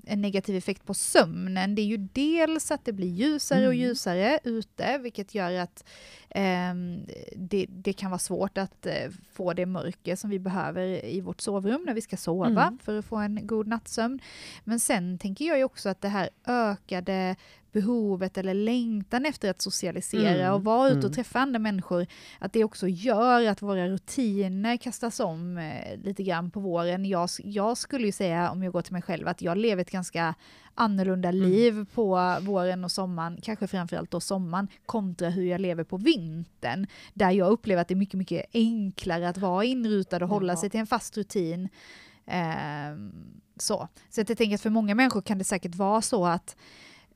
en 0.05 0.21
negativ 0.21 0.55
effekt 0.55 0.85
på 0.85 0.93
sömnen. 0.93 1.75
Det 1.75 1.81
är 1.81 1.85
ju 1.85 1.97
dels 1.97 2.71
att 2.71 2.85
det 2.85 2.93
blir 2.93 3.07
ljusare 3.07 3.67
och 3.67 3.73
Mm. 3.73 3.87
ljusare 3.87 4.39
ute, 4.43 4.97
vilket 4.97 5.35
gör 5.35 5.51
att 5.59 5.83
ehm, 6.29 7.05
det, 7.35 7.65
det 7.69 7.93
kan 7.93 8.11
vara 8.11 8.19
svårt 8.19 8.57
att 8.57 8.85
eh, 8.85 9.09
få 9.33 9.53
det 9.53 9.65
mörker 9.65 10.15
som 10.15 10.29
vi 10.29 10.39
behöver 10.39 11.05
i 11.05 11.21
vårt 11.21 11.41
sovrum 11.41 11.83
när 11.85 11.93
vi 11.93 12.01
ska 12.01 12.17
sova 12.17 12.47
Mm. 12.63 12.77
för 12.77 12.97
att 12.99 13.05
få 13.05 13.15
en 13.15 13.47
god 13.47 13.67
nattsömn. 13.67 14.19
Men 14.63 14.79
sen 14.79 15.17
tänker 15.17 15.45
jag 15.45 15.57
ju 15.57 15.63
också 15.63 15.89
att 15.89 16.01
det 16.01 16.09
här 16.09 16.29
ökade 16.47 17.35
behovet 17.79 18.37
eller 18.37 18.53
längtan 18.53 19.25
efter 19.25 19.49
att 19.49 19.61
socialisera 19.61 20.29
Mm, 20.45 20.53
och 20.53 20.63
vara 20.63 20.87
ute 20.87 20.97
och 20.97 21.03
mm. 21.03 21.13
träffa 21.13 21.39
andra 21.39 21.59
människor, 21.59 22.05
att 22.39 22.53
det 22.53 22.63
också 22.63 22.87
gör 22.87 23.47
att 23.47 23.61
våra 23.61 23.87
rutiner 23.87 24.77
kastas 24.77 25.19
om 25.19 25.57
eh, 25.57 25.97
lite 26.03 26.23
grann 26.23 26.51
på 26.51 26.59
våren. 26.59 27.05
Jag, 27.05 27.29
jag 27.43 27.77
skulle 27.77 28.05
ju 28.05 28.11
säga, 28.11 28.51
om 28.51 28.63
jag 28.63 28.73
går 28.73 28.81
till 28.81 28.93
mig 28.93 29.01
själv, 29.01 29.27
att 29.27 29.41
jag 29.41 29.57
lever 29.57 29.81
ett 29.81 29.91
ganska 29.91 30.35
annorlunda 30.75 31.29
Mm. 31.29 31.41
liv 31.49 31.85
på 31.93 32.37
våren 32.41 32.83
och 32.83 32.91
sommaren, 32.91 33.39
kanske 33.41 33.67
framförallt 33.67 34.11
då 34.11 34.19
sommaren, 34.19 34.67
kontra 34.85 35.29
hur 35.29 35.43
jag 35.45 35.61
lever 35.61 35.83
på 35.83 35.97
vintern, 35.97 36.87
där 37.13 37.31
jag 37.31 37.51
upplever 37.51 37.81
att 37.81 37.87
det 37.87 37.93
är 37.93 37.95
mycket, 37.95 38.17
mycket 38.17 38.45
enklare 38.53 39.29
att 39.29 39.37
vara 39.37 39.63
inrutad 39.63 40.17
och 40.23 40.29
hålla 40.29 40.53
Ja. 40.53 40.57
sig 40.57 40.69
till 40.69 40.79
en 40.79 40.87
fast 40.87 41.17
rutin. 41.17 41.69
Ehm, 42.27 43.11
så. 43.57 43.87
så 44.09 44.21
att 44.21 44.29
jag 44.29 44.37
tänker 44.37 44.55
att 44.55 44.61
för 44.61 44.69
många 44.69 44.95
människor 44.95 45.21
kan 45.21 45.37
det 45.37 45.43
säkert 45.43 45.75
vara 45.75 46.01
så 46.01 46.25
att 46.25 46.55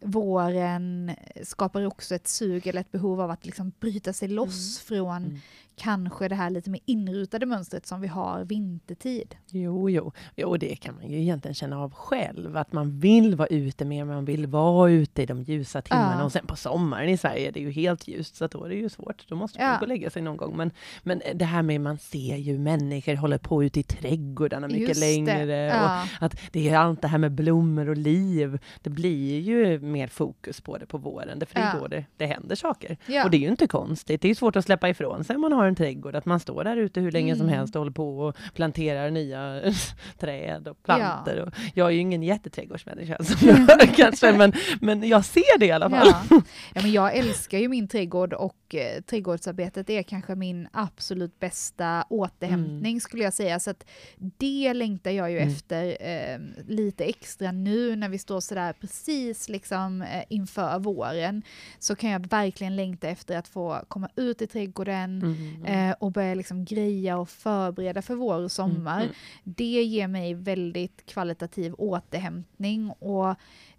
våren 0.01 1.12
skapar 1.44 1.86
också 1.86 2.15
ett 2.15 2.27
sug 2.27 2.68
eller 2.68 2.82
ett 2.82 2.91
behov 2.91 3.22
av 3.22 3.32
att 3.32 3.46
liksom 3.46 3.72
bryta 3.79 4.13
sig 4.13 4.27
loss 4.27 4.79
från 4.79 5.18
Mm. 5.25 5.39
Kanske 5.79 6.27
det 6.27 6.36
här 6.36 6.50
lite 6.50 6.69
mer 6.69 6.81
inrutade 6.86 7.45
mönstret 7.45 7.88
som 7.88 8.01
vi 8.01 8.07
har 8.07 8.45
vintertid. 8.45 9.36
Jo, 9.51 9.89
jo, 9.89 10.12
jo, 10.36 10.57
det 10.57 10.75
kan 10.75 10.95
man 10.95 11.07
ju 11.07 11.21
egentligen 11.21 11.55
känna 11.55 11.79
av 11.79 11.93
själv, 11.93 12.57
att 12.57 12.71
man 12.71 13.00
vill 13.00 13.36
vara 13.36 13.48
ute 13.48 13.86
mer, 13.86 14.05
man 14.05 14.25
vill 14.25 14.48
vara 14.48 14.91
ute 14.91 15.21
i 15.21 15.25
de 15.25 15.41
ljusa 15.41 15.81
timmarna 15.81 16.15
ja. 16.19 16.25
och 16.25 16.31
sen 16.31 16.48
på 16.48 16.55
sommaren 16.55 17.09
i 17.09 17.17
Sverige 17.17 17.48
är 17.48 17.51
det 17.51 17.59
ju 17.59 17.71
helt 17.71 18.07
ljust, 18.07 18.36
så 18.36 18.48
då 18.48 18.63
är 18.63 18.69
det 18.69 18.75
ju 18.75 18.89
svårt. 18.89 19.27
Då 19.27 19.36
måste 19.36 19.59
man 19.59 19.67
ja. 19.67 19.77
gå 19.77 19.81
och 19.81 19.88
lägga 19.88 20.09
sig 20.09 20.21
någon 20.21 20.38
gång. 20.38 20.57
Men, 20.57 20.71
men 21.03 21.21
det 21.36 21.45
här 21.45 21.62
med 21.62 21.81
man 21.81 21.98
ser 21.98 22.36
ju 22.36 22.57
människor 22.57 23.15
håller 23.15 23.38
på 23.38 23.63
ute 23.63 23.79
i 23.79 23.83
trädgårdarna 23.83 24.67
mycket 24.67 24.88
Just 24.88 25.01
längre. 25.01 25.55
Ja. 25.55 26.03
Och 26.19 26.25
att 26.25 26.39
det 26.51 26.69
är 26.69 26.77
allt 26.77 27.01
det 27.01 27.07
här 27.07 27.17
med 27.17 27.31
blommor 27.31 27.89
och 27.89 27.98
liv. 27.98 28.59
Det 28.81 28.89
blir 28.89 29.39
ju 29.39 29.79
mer 29.79 30.07
fokus 30.07 30.62
på 30.62 30.77
det 30.77 30.86
på 30.86 30.98
våren, 30.98 31.39
för 31.48 31.55
det 31.55 31.62
är 31.62 31.79
då 31.79 31.88
det, 31.88 32.05
det 32.17 32.25
händer 32.25 32.55
saker. 32.55 32.98
Och 33.24 33.31
det 33.31 33.38
är 33.38 33.41
ju 33.41 33.48
inte 33.48 33.67
konstigt. 33.67 34.21
Det 34.21 34.29
är 34.29 34.36
svårt 34.36 34.55
att 34.55 34.65
släppa 34.65 34.89
ifrån 34.89 35.24
sig 35.24 35.38
man 35.38 35.53
har 35.53 35.67
en 35.69 35.75
trädgård, 35.75 36.15
att 36.15 36.25
man 36.25 36.39
står 36.39 36.63
där 36.63 36.77
ute 36.77 37.01
hur 37.01 37.11
länge 37.11 37.33
mm. 37.33 37.38
som 37.38 37.49
helst 37.49 37.75
och 37.75 37.79
håller 37.79 37.91
på 37.91 38.19
och 38.19 38.35
planterar 38.53 39.11
nya 39.11 39.61
träd 40.19 40.67
och 40.67 40.83
planter. 40.83 41.38
Ja. 41.38 41.43
Och 41.43 41.53
jag 41.73 41.88
är 41.88 41.91
ju 41.91 41.99
ingen 41.99 42.23
jätteträdgårdsmänniska 42.23 43.17
kanske, 43.95 44.33
men, 44.33 44.53
men 44.81 45.07
jag 45.07 45.25
ser 45.25 45.59
det 45.59 45.65
i 45.65 45.71
alla 45.71 45.89
fall. 45.89 46.07
Ja. 46.07 46.23
ja. 46.73 46.81
men 46.81 46.91
jag 46.91 47.15
älskar 47.15 47.57
ju 47.57 47.67
min 47.67 47.88
trädgård 47.88 48.33
och 48.33 48.75
eh, 48.75 49.01
trädgårdsarbetet 49.01 49.89
är 49.89 50.03
kanske 50.03 50.35
min 50.35 50.67
absolut 50.71 51.39
bästa 51.39 52.05
återhämtning 52.09 52.91
mm. 52.91 52.99
skulle 52.99 53.23
jag 53.23 53.33
säga. 53.33 53.59
Så 53.59 53.69
att 53.69 53.85
det 54.17 54.73
längtar 54.73 55.11
jag 55.11 55.31
ju 55.31 55.38
mm. 55.38 55.49
efter 55.49 55.97
eh, 55.99 56.39
lite 56.67 57.05
extra 57.05 57.51
nu 57.51 57.95
när 57.95 58.09
vi 58.09 58.17
står 58.17 58.39
sådär 58.39 58.73
precis 58.73 59.49
liksom 59.49 60.01
eh, 60.01 60.23
inför 60.29 60.79
våren. 60.79 61.43
Så 61.79 61.95
kan 61.95 62.09
jag 62.09 62.29
verkligen 62.29 62.75
längta 62.75 63.07
efter 63.07 63.38
att 63.38 63.47
få 63.47 63.81
komma 63.88 64.09
ut 64.15 64.41
i 64.41 64.47
trädgården 64.47 65.21
mm. 65.21 65.58
Eh, 65.65 65.91
och 65.99 66.11
börja 66.11 66.35
liksom 66.35 66.65
greja 66.65 67.17
och 67.17 67.29
förbereda 67.29 68.01
för 68.01 68.15
vår 68.15 68.43
och 68.43 68.51
sommar. 68.51 69.01
Mm. 69.01 69.13
Det 69.43 69.83
ger 69.83 70.07
mig 70.07 70.33
väldigt 70.33 71.05
kvalitativ 71.05 71.73
återhämtning 71.73 72.89
och 72.89 73.29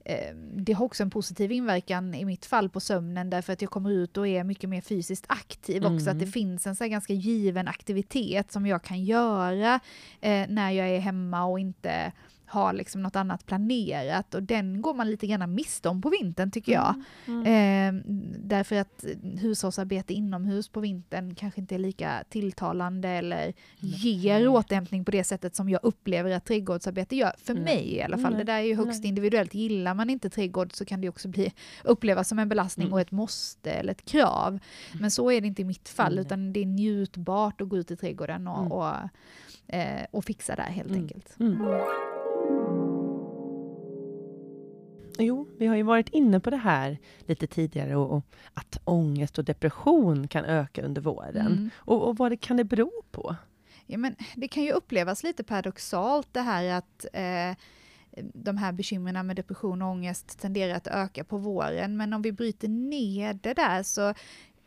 eh, 0.05 0.35
det 0.55 0.73
har 0.73 0.85
också 0.85 1.03
en 1.03 1.11
positiv 1.11 1.53
inverkan 1.53 2.15
i 2.15 2.25
mitt 2.25 2.47
fall 2.47 2.69
på 2.69 2.81
sömnen 2.81 3.31
därför 3.31 3.53
att 3.53 3.63
jag 3.63 3.71
kommer 3.71 3.91
ut 3.91 4.17
och 4.17 4.29
är 4.29 4.45
mycket 4.45 4.71
mer 4.71 4.81
fysiskt 4.81 5.25
aktiv 5.29 5.77
mm. 5.77 5.95
också. 5.95 6.11
Att 6.11 6.19
det 6.19 6.25
mm. 6.25 6.33
finns 6.33 6.67
en 6.67 6.77
så 6.77 6.87
ganska 6.87 7.13
given 7.13 7.69
aktivitet 7.69 8.53
som 8.53 8.67
jag 8.67 8.83
kan 8.83 9.05
göra 9.05 9.81
eh, 10.21 10.47
när 10.49 10.71
jag 10.71 10.89
är 10.89 11.01
hemma 11.01 11.45
och 11.45 11.61
inte 11.61 12.13
har 12.51 12.73
liksom 12.73 13.03
något 13.03 13.17
annat 13.17 13.47
planerat 13.47 14.35
och 14.35 14.43
den 14.43 14.83
går 14.83 14.95
man 14.95 15.11
lite 15.11 15.27
grann 15.27 15.55
miste 15.55 15.89
om 15.89 16.03
på 16.03 16.11
vintern 16.11 16.51
tycker 16.51 16.73
jag. 16.73 17.03
Mm, 17.27 17.47
mm. 17.47 17.97
Eh, 17.97 18.03
därför 18.39 18.77
att 18.77 19.05
hushållsarbete 19.41 20.15
inomhus 20.15 20.69
på 20.69 20.81
vintern 20.81 21.35
kanske 21.35 21.61
inte 21.61 21.75
är 21.75 21.79
lika 21.79 22.25
tilltalande 22.29 23.09
eller 23.09 23.43
mm. 23.43 23.55
ger 23.81 24.49
återhämtning 24.49 25.05
på 25.05 25.11
det 25.11 25.25
sättet 25.25 25.57
som 25.57 25.69
jag 25.69 25.81
upplever 25.83 26.31
att 26.31 26.45
trädgårdsarbete 26.45 27.17
gör, 27.17 27.33
för 27.39 27.55
mig 27.55 27.95
i 27.95 28.03
alla 28.03 28.19
fall. 28.19 28.35
Det 28.35 28.45
där 28.45 28.59
är 28.59 28.61
ju 28.61 28.77
högst 28.77 29.05
individuellt. 29.05 29.55
Gillar 29.55 29.95
man 29.95 30.11
inte 30.11 30.31
trädgård 30.31 30.73
så 30.73 30.85
kan 30.85 31.01
det 31.01 31.09
också 31.09 31.29
bli 31.29 31.53
upplevas 31.85 32.29
som 32.29 32.39
en 32.39 32.49
belastning 32.49 32.87
mm. 32.87 32.93
och 32.93 33.01
ett 33.01 33.11
måste 33.11 33.71
eller 33.71 33.93
ett 33.93 34.05
krav. 34.05 34.49
Mm. 34.49 34.61
Men 35.01 35.11
så 35.11 35.31
är 35.31 35.41
det 35.41 35.47
inte 35.47 35.63
i 35.63 35.65
mitt 35.65 35.89
fall, 35.89 36.19
utan 36.19 36.53
det 36.53 36.61
är 36.61 36.67
njutbart 36.67 37.61
att 37.61 37.69
gå 37.69 37.77
ut 37.77 37.91
i 37.91 37.97
trädgården 37.97 38.49
och, 38.49 38.59
mm. 38.59 38.73
och, 38.73 38.95
eh, 39.75 40.07
och 40.11 40.25
fixa 40.25 40.57
där 40.57 40.63
helt 40.63 40.93
enkelt. 40.93 41.35
Jo, 45.21 45.49
vi 45.59 45.67
har 45.67 45.77
ju 45.77 45.83
varit 45.83 46.09
inne 46.09 46.41
på 46.41 46.51
det 46.51 46.57
här 46.57 46.99
lite 47.27 47.47
tidigare 47.47 47.97
och, 47.97 48.17
och 48.17 48.25
att 48.55 48.81
ångest 48.85 49.39
och 49.39 49.45
depression 49.45 50.29
kan 50.29 50.45
öka 50.45 50.83
under 50.83 51.01
våren. 51.01 51.47
Mm. 51.47 51.71
Och, 51.77 52.09
och, 52.09 52.17
vad 52.17 52.33
det, 52.33 52.37
kan 52.37 52.57
det 52.57 52.65
bero 52.65 52.91
på? 53.11 53.37
Ja, 53.87 53.99
men 53.99 54.17
det 54.37 54.49
kan 54.49 54.63
ju 54.63 54.73
upplevas 54.73 55.23
lite 55.23 55.45
paradoxalt 55.45 56.29
det 56.33 56.41
här 56.41 56.73
att 56.73 57.07
eh, 57.13 57.57
de 58.35 58.57
här 58.57 58.73
bekymren 58.73 59.27
med 59.27 59.37
depression 59.37 59.83
och 59.83 59.89
ångest 59.89 60.41
tenderar 60.41 60.75
att 60.75 60.87
öka 60.87 61.25
på 61.25 61.37
våren. 61.37 61.97
Men 61.97 62.13
om 62.13 62.23
vi 62.23 62.33
bryter 62.33 62.69
ner 62.69 63.35
det 63.35 63.55
där 63.55 63.83
så 63.83 64.15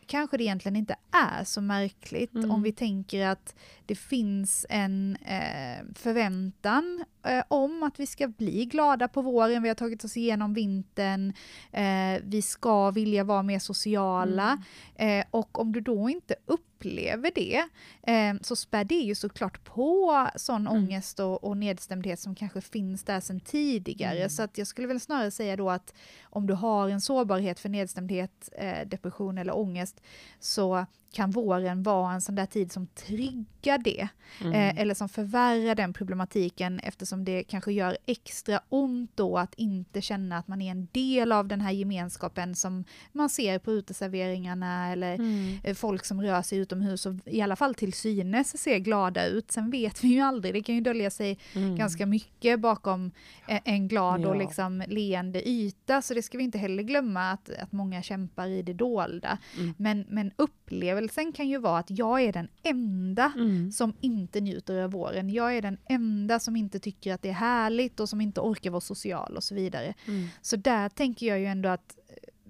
kanske 0.03 0.37
det 0.37 0.43
egentligen 0.43 0.75
inte 0.75 0.95
är 1.11 1.43
så 1.43 1.61
märkligt 1.61 2.35
mm. 2.35 2.51
om 2.51 2.63
vi 2.63 2.71
tänker 2.71 3.27
att 3.27 3.55
det 3.85 3.95
finns 3.95 4.65
en 4.69 5.15
eh, 5.15 5.85
förväntan 5.95 7.05
eh, 7.25 7.43
om 7.47 7.83
att 7.83 7.99
vi 7.99 8.07
ska 8.07 8.27
bli 8.27 8.65
glada 8.65 9.07
på 9.07 9.21
våren, 9.21 9.63
vi 9.63 9.69
har 9.69 9.75
tagit 9.75 10.03
oss 10.03 10.17
igenom 10.17 10.53
vintern, 10.53 11.33
eh, 11.71 12.21
vi 12.23 12.41
ska 12.41 12.91
vilja 12.91 13.23
vara 13.23 13.43
mer 13.43 13.59
sociala 13.59 14.51
mm. 14.51 14.63
Eh, 14.95 15.25
och 15.31 15.59
om 15.59 15.71
du 15.71 15.81
då 15.81 16.09
inte 16.09 16.35
upplever 16.83 17.31
det 17.35 17.63
eh, 18.11 18.35
så 18.41 18.55
spär 18.55 18.83
det 18.83 18.95
ju 18.95 19.15
såklart 19.15 19.63
på 19.63 20.27
sån 20.35 20.67
mm. 20.67 20.73
ångest 20.73 21.19
och, 21.19 21.43
och 21.43 21.57
nedstämdhet 21.57 22.19
som 22.19 22.35
kanske 22.35 22.61
finns 22.61 23.03
där 23.03 23.19
sedan 23.19 23.39
tidigare. 23.39 24.17
Mm. 24.17 24.29
Så 24.29 24.43
att 24.43 24.57
jag 24.57 24.67
skulle 24.67 24.87
väl 24.87 24.99
snarare 24.99 25.31
säga 25.31 25.55
då 25.55 25.69
att 25.69 25.93
om 26.23 26.47
du 26.47 26.53
har 26.53 26.89
en 26.89 27.01
sårbarhet 27.01 27.59
för 27.59 27.69
nedstämdhet, 27.69 28.49
eh, 28.57 28.87
depression 28.87 29.37
eller 29.37 29.57
ångest 29.57 30.01
så 30.39 30.85
kan 31.13 31.31
våren 31.31 31.83
vara 31.83 32.13
en 32.13 32.21
sån 32.21 32.35
där 32.35 32.45
tid 32.45 32.71
som 32.71 32.87
triggar 32.87 33.77
det, 33.77 34.07
mm. 34.41 34.53
eh, 34.53 34.81
eller 34.81 34.93
som 34.93 35.09
förvärrar 35.09 35.75
den 35.75 35.93
problematiken 35.93 36.79
eftersom 36.79 37.25
det 37.25 37.43
kanske 37.43 37.71
gör 37.71 37.97
extra 38.05 38.61
ont 38.69 39.11
då 39.15 39.37
att 39.37 39.53
inte 39.55 40.01
känna 40.01 40.37
att 40.37 40.47
man 40.47 40.61
är 40.61 40.71
en 40.71 40.87
del 40.91 41.31
av 41.31 41.47
den 41.47 41.61
här 41.61 41.71
gemenskapen 41.71 42.55
som 42.55 42.83
man 43.11 43.29
ser 43.29 43.59
på 43.59 43.71
uteserveringarna 43.71 44.91
eller 44.91 45.15
mm. 45.15 45.57
eh, 45.63 45.75
folk 45.75 46.05
som 46.05 46.21
rör 46.21 46.41
sig 46.41 46.57
utomhus 46.57 47.05
och 47.05 47.13
i 47.25 47.41
alla 47.41 47.55
fall 47.55 47.75
till 47.75 47.93
synes 47.93 48.61
ser 48.61 48.77
glada 48.77 49.25
ut. 49.25 49.51
Sen 49.51 49.69
vet 49.69 50.03
vi 50.03 50.07
ju 50.07 50.19
aldrig, 50.19 50.53
det 50.53 50.63
kan 50.63 50.75
ju 50.75 50.81
dölja 50.81 51.09
sig 51.09 51.39
mm. 51.53 51.75
ganska 51.75 52.05
mycket 52.05 52.59
bakom 52.59 53.11
en, 53.47 53.59
en 53.63 53.87
glad 53.87 54.21
ja. 54.21 54.27
och 54.27 54.37
liksom 54.37 54.83
leende 54.87 55.49
yta, 55.49 56.01
så 56.01 56.13
det 56.13 56.21
ska 56.21 56.37
vi 56.37 56.43
inte 56.43 56.57
heller 56.57 56.83
glömma 56.83 57.31
att, 57.31 57.49
att 57.49 57.71
många 57.71 58.01
kämpar 58.01 58.47
i 58.47 58.61
det 58.61 58.73
dolda. 58.73 59.37
Mm. 59.57 59.73
Men, 59.77 60.05
men 60.09 60.31
upplevelsen 60.35 60.62
upplevelsen 60.73 61.33
kan 61.33 61.47
ju 61.47 61.57
vara 61.57 61.77
att 61.79 61.89
jag 61.89 62.21
är 62.21 62.33
den 62.33 62.47
enda 62.63 63.33
mm. 63.35 63.71
som 63.71 63.93
inte 64.01 64.41
njuter 64.41 64.81
av 64.81 64.91
våren. 64.91 65.29
Jag 65.29 65.57
är 65.57 65.61
den 65.61 65.77
enda 65.89 66.39
som 66.39 66.55
inte 66.55 66.79
tycker 66.79 67.13
att 67.13 67.21
det 67.21 67.29
är 67.29 67.33
härligt 67.33 67.99
och 67.99 68.09
som 68.09 68.21
inte 68.21 68.41
orkar 68.41 68.71
vara 68.71 68.81
social 68.81 69.37
och 69.37 69.43
så 69.43 69.55
vidare. 69.55 69.93
Mm. 70.07 70.27
Så 70.41 70.55
där 70.55 70.89
tänker 70.89 71.27
jag 71.27 71.39
ju 71.39 71.45
ändå 71.45 71.69
att 71.69 71.97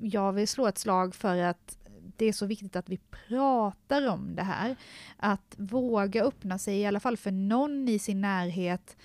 jag 0.02 0.34
vill 0.34 0.48
slå 0.48 0.68
ett 0.68 0.78
slag 0.78 1.16
för 1.16 1.38
att 1.38 1.78
det 2.18 2.26
är 2.26 2.34
så 2.34 2.46
viktigt 2.46 2.76
att 2.76 2.90
vi 2.90 3.00
pratar 3.28 4.08
om 4.08 4.36
det 4.36 4.44
här. 4.44 4.76
Att 5.18 5.56
våga 5.58 6.24
öppna 6.24 6.60
sig, 6.60 6.80
i 6.80 6.86
alla 6.86 7.00
fall 7.00 7.18
för 7.18 7.32
någon 7.32 7.90
i 7.90 8.00
sin 8.00 8.22
närhet, 8.22 8.98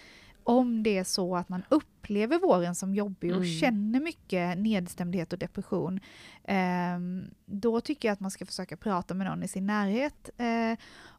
om 0.48 0.82
det 0.82 0.98
är 0.98 1.04
så 1.04 1.36
att 1.36 1.48
man 1.48 1.62
upplever 1.68 2.38
våren 2.38 2.74
som 2.74 2.94
jobbig 2.94 3.30
och 3.30 3.36
mm. 3.36 3.48
känner 3.48 4.00
mycket 4.00 4.58
nedstämdhet 4.58 5.32
och 5.32 5.38
depression, 5.38 6.00
eh, 6.44 6.98
då 7.46 7.80
tycker 7.80 8.08
jag 8.08 8.12
att 8.12 8.20
man 8.20 8.30
ska 8.30 8.46
försöka 8.46 8.76
prata 8.76 9.14
med 9.14 9.26
någon 9.26 9.42
i 9.42 9.48
sin 9.48 9.66
närhet. 9.66 10.30
Eh, 10.36 10.78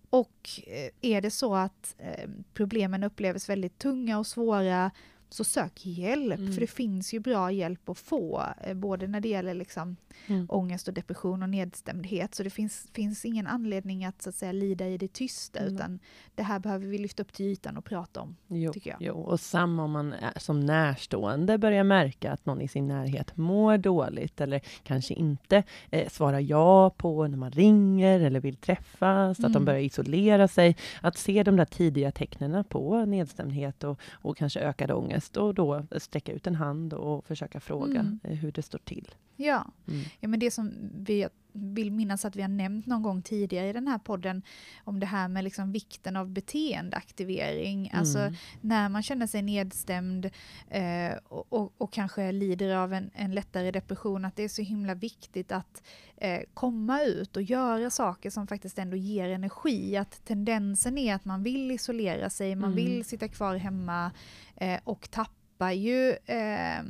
och 0.09 0.49
eh, 0.67 1.11
är 1.11 1.21
det 1.21 1.31
så 1.31 1.55
att 1.55 1.95
eh, 1.97 2.29
problemen 2.53 3.03
upplevs 3.03 3.49
väldigt 3.49 3.77
tunga 3.77 4.19
och 4.19 4.27
svåra, 4.27 4.91
så 5.29 5.43
sök 5.43 5.85
hjälp, 5.85 6.39
mm. 6.39 6.53
för 6.53 6.61
det 6.61 6.67
finns 6.67 7.13
ju 7.13 7.19
bra 7.19 7.51
hjälp 7.51 7.89
att 7.89 7.97
få, 7.97 8.43
eh, 8.63 8.73
både 8.73 9.07
när 9.07 9.19
det 9.19 9.29
gäller 9.29 9.53
liksom 9.53 9.95
mm. 10.27 10.45
ångest 10.49 10.87
och 10.87 10.93
depression 10.93 11.43
och 11.43 11.49
nedstämdhet. 11.49 12.35
Så 12.35 12.43
det 12.43 12.49
finns, 12.49 12.87
finns 12.93 13.25
ingen 13.25 13.47
anledning 13.47 14.05
att, 14.05 14.21
så 14.21 14.29
att 14.29 14.35
säga, 14.35 14.51
lida 14.51 14.87
i 14.87 14.97
det 14.97 15.13
tysta, 15.13 15.59
mm. 15.59 15.75
utan 15.75 15.99
det 16.35 16.43
här 16.43 16.59
behöver 16.59 16.87
vi 16.87 16.97
lyfta 16.97 17.23
upp 17.23 17.33
till 17.33 17.45
ytan 17.45 17.77
och 17.77 17.85
prata 17.85 18.21
om, 18.21 18.35
jo, 18.47 18.73
tycker 18.73 18.89
jag. 18.89 18.97
Jo, 19.01 19.15
och 19.15 19.39
samma 19.39 19.83
om 19.83 19.91
man 19.91 20.13
är, 20.13 20.39
som 20.39 20.59
närstående 20.59 21.57
börjar 21.57 21.83
märka 21.83 22.31
att 22.31 22.45
någon 22.45 22.61
i 22.61 22.67
sin 22.67 22.87
närhet 22.87 23.37
mår 23.37 23.77
dåligt, 23.77 24.41
eller 24.41 24.61
kanske 24.83 25.13
inte 25.13 25.63
eh, 25.89 26.09
svarar 26.09 26.39
ja 26.39 26.89
på 26.89 27.27
när 27.27 27.37
man 27.37 27.51
ringer 27.51 28.19
eller 28.19 28.39
vill 28.39 28.55
träffas, 28.55 29.39
att 29.39 29.43
de 29.43 29.51
mm. 29.51 29.65
börjar 29.65 29.81
isolera 29.81 30.47
sig. 30.47 30.77
Att 31.01 31.17
se 31.17 31.43
de 31.43 31.55
där 31.55 31.65
tidiga 31.65 32.11
tecknen 32.11 32.63
på 32.63 33.05
nedstämdhet 33.05 33.83
och, 33.83 33.99
och 34.11 34.37
kanske 34.37 34.59
ökad 34.59 34.91
ångest 34.91 35.18
ångest 35.19 35.37
och 35.37 35.53
då 35.53 35.85
sträcka 35.97 36.31
ut 36.31 36.47
en 36.47 36.55
hand 36.55 36.93
och 36.93 37.25
försöka 37.25 37.59
fråga 37.59 37.99
mm. 37.99 38.19
Hur 38.23 38.51
det 38.51 38.61
står 38.61 38.79
till. 38.79 39.15
Ja. 39.35 39.65
Mm. 39.87 40.03
ja, 40.19 40.27
men 40.27 40.39
det 40.39 40.51
som 40.51 40.71
vi 40.95 41.27
vill 41.61 41.91
minnas 41.91 42.25
att 42.25 42.35
vi 42.35 42.41
har 42.41 42.49
nämnt 42.49 42.85
någon 42.85 43.03
gång 43.03 43.21
tidigare 43.21 43.69
i 43.69 43.73
den 43.73 43.87
här 43.87 43.97
podden 43.97 44.41
om 44.83 44.99
det 44.99 45.05
här 45.05 45.27
med 45.27 45.43
liksom 45.43 45.71
vikten 45.71 46.15
av 46.15 46.29
beteendeaktivering. 46.29 47.87
Mm. 47.87 47.99
Alltså 47.99 48.33
när 48.61 48.89
man 48.89 49.03
känner 49.03 49.27
sig 49.27 49.41
nedstämd 49.41 50.29
eh, 50.69 51.13
och, 51.27 51.53
och, 51.53 51.73
och, 51.77 51.93
kanske 51.93 52.31
lider 52.31 52.75
av 52.75 52.93
en, 52.93 53.11
en, 53.13 53.35
lättare 53.35 53.71
depression, 53.71 54.25
att 54.25 54.35
det 54.35 54.43
är 54.43 54.49
så 54.49 54.61
himla 54.61 54.93
viktigt 54.93 55.51
att 55.51 55.83
eh, 56.17 56.41
komma 56.53 57.03
ut 57.03 57.37
och 57.37 57.43
göra 57.43 57.89
saker 57.89 58.29
som 58.29 58.47
faktiskt 58.47 58.79
ändå 58.79 58.97
ger 58.97 59.29
energi. 59.29 59.97
Att 59.97 60.25
tendensen 60.25 60.97
är 60.97 61.15
att 61.15 61.25
man 61.25 61.43
vill 61.43 61.71
isolera 61.71 62.29
sig, 62.29 62.55
man 62.55 62.71
mm. 62.71 62.75
vill 62.75 63.05
sitta 63.05 63.27
kvar 63.27 63.55
hemma 63.55 64.11
eh, 64.55 64.79
och 64.83 65.11
tappa 65.11 65.73
ju 65.73 66.09
eh, 66.09 66.83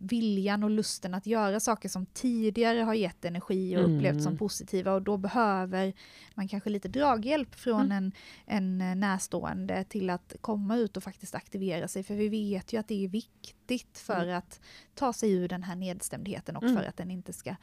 viljan 0.00 0.64
och 0.64 0.70
lusten 0.70 1.14
att 1.14 1.26
göra 1.26 1.60
saker 1.60 1.88
som 1.88 2.06
tidigare 2.06 2.78
har 2.80 2.94
gett 2.94 3.24
energi 3.24 3.76
och 3.76 3.80
upplevts 3.84 4.22
som 4.24 4.30
Mm. 4.32 4.38
positiva 4.38 4.92
och 4.92 5.02
då 5.02 5.16
behöver 5.16 5.92
man 6.34 6.48
kanske 6.48 6.70
lite 6.70 6.88
draghjälp 6.88 7.54
från 7.54 7.80
Mm. 7.92 7.92
en, 7.96 8.12
en 8.46 8.80
eh, 8.90 8.96
närstående 8.96 9.84
till 9.84 10.10
att 10.10 10.36
komma 10.40 10.76
ut 10.76 10.96
och 10.96 11.02
faktiskt 11.02 11.34
aktivera 11.34 11.88
sig 11.88 12.02
för 12.02 12.14
vi 12.14 12.28
vet 12.28 12.72
ju 12.72 12.80
att 12.80 12.88
det 12.88 13.04
är 13.04 13.08
viktigt 13.08 13.98
för 13.98 14.22
Mm. 14.22 14.38
att 14.38 14.60
ta 14.94 15.12
sig 15.12 15.32
ur 15.32 15.48
den 15.48 15.62
här 15.62 15.76
nedstämdheten 15.76 16.56
och 16.56 16.62
Mm. 16.62 16.76
för 16.76 16.84
att 16.84 16.96
den 16.96 17.10
inte 17.10 17.32
ska 17.32 17.54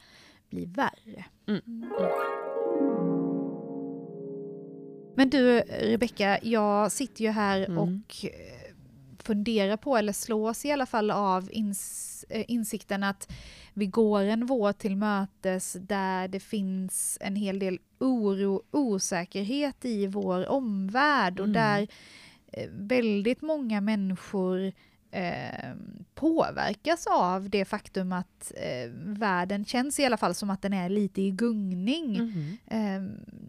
bli 0.50 0.64
värre. 0.66 1.24
Mm. 1.46 1.60
Mm. 1.66 1.90
Men 5.16 5.30
du 5.30 5.60
Rebecka, 5.60 6.38
jag 6.42 6.92
sitter 6.92 7.22
ju 7.24 7.30
här 7.30 7.64
Mm. 7.64 7.78
och 7.78 7.88
funderar 9.26 9.76
på, 9.76 9.96
eller 9.96 10.12
slås 10.12 10.64
i 10.64 10.72
alla 10.72 10.86
fall 10.86 11.10
av 11.10 11.48
ins 11.52 12.24
eh, 12.28 12.44
insikten 12.48 13.02
att 13.02 13.32
vi 13.74 13.86
går 13.86 14.22
en 14.22 14.46
vår 14.46 14.72
till 14.72 14.96
mötes 14.96 15.76
där 15.80 16.28
det 16.28 16.40
finns 16.40 17.18
en 17.20 17.36
hel 17.36 17.58
del 17.58 17.78
oro, 17.98 18.62
osäkerhet 18.70 19.84
i 19.84 20.06
vår 20.06 20.48
omvärld 20.48 21.40
och 21.40 21.46
Mm. 21.46 21.52
där 21.52 21.88
eh, 22.52 22.68
väldigt 22.72 23.42
många 23.42 23.80
människor 23.80 24.72
eh, 25.10 25.74
påverkas 26.14 27.06
av 27.06 27.50
det 27.50 27.64
faktum 27.64 28.12
att 28.12 28.52
eh, 28.56 28.90
världen 29.04 29.64
känns 29.64 30.00
i 30.00 30.04
alla 30.04 30.16
fall 30.16 30.34
som 30.34 30.50
att 30.50 30.62
den 30.62 30.72
är 30.72 30.88
lite 30.88 31.22
i 31.22 31.30
gungning. 31.30 32.12
Mhm. 32.12 32.56
Eh, 32.66 33.02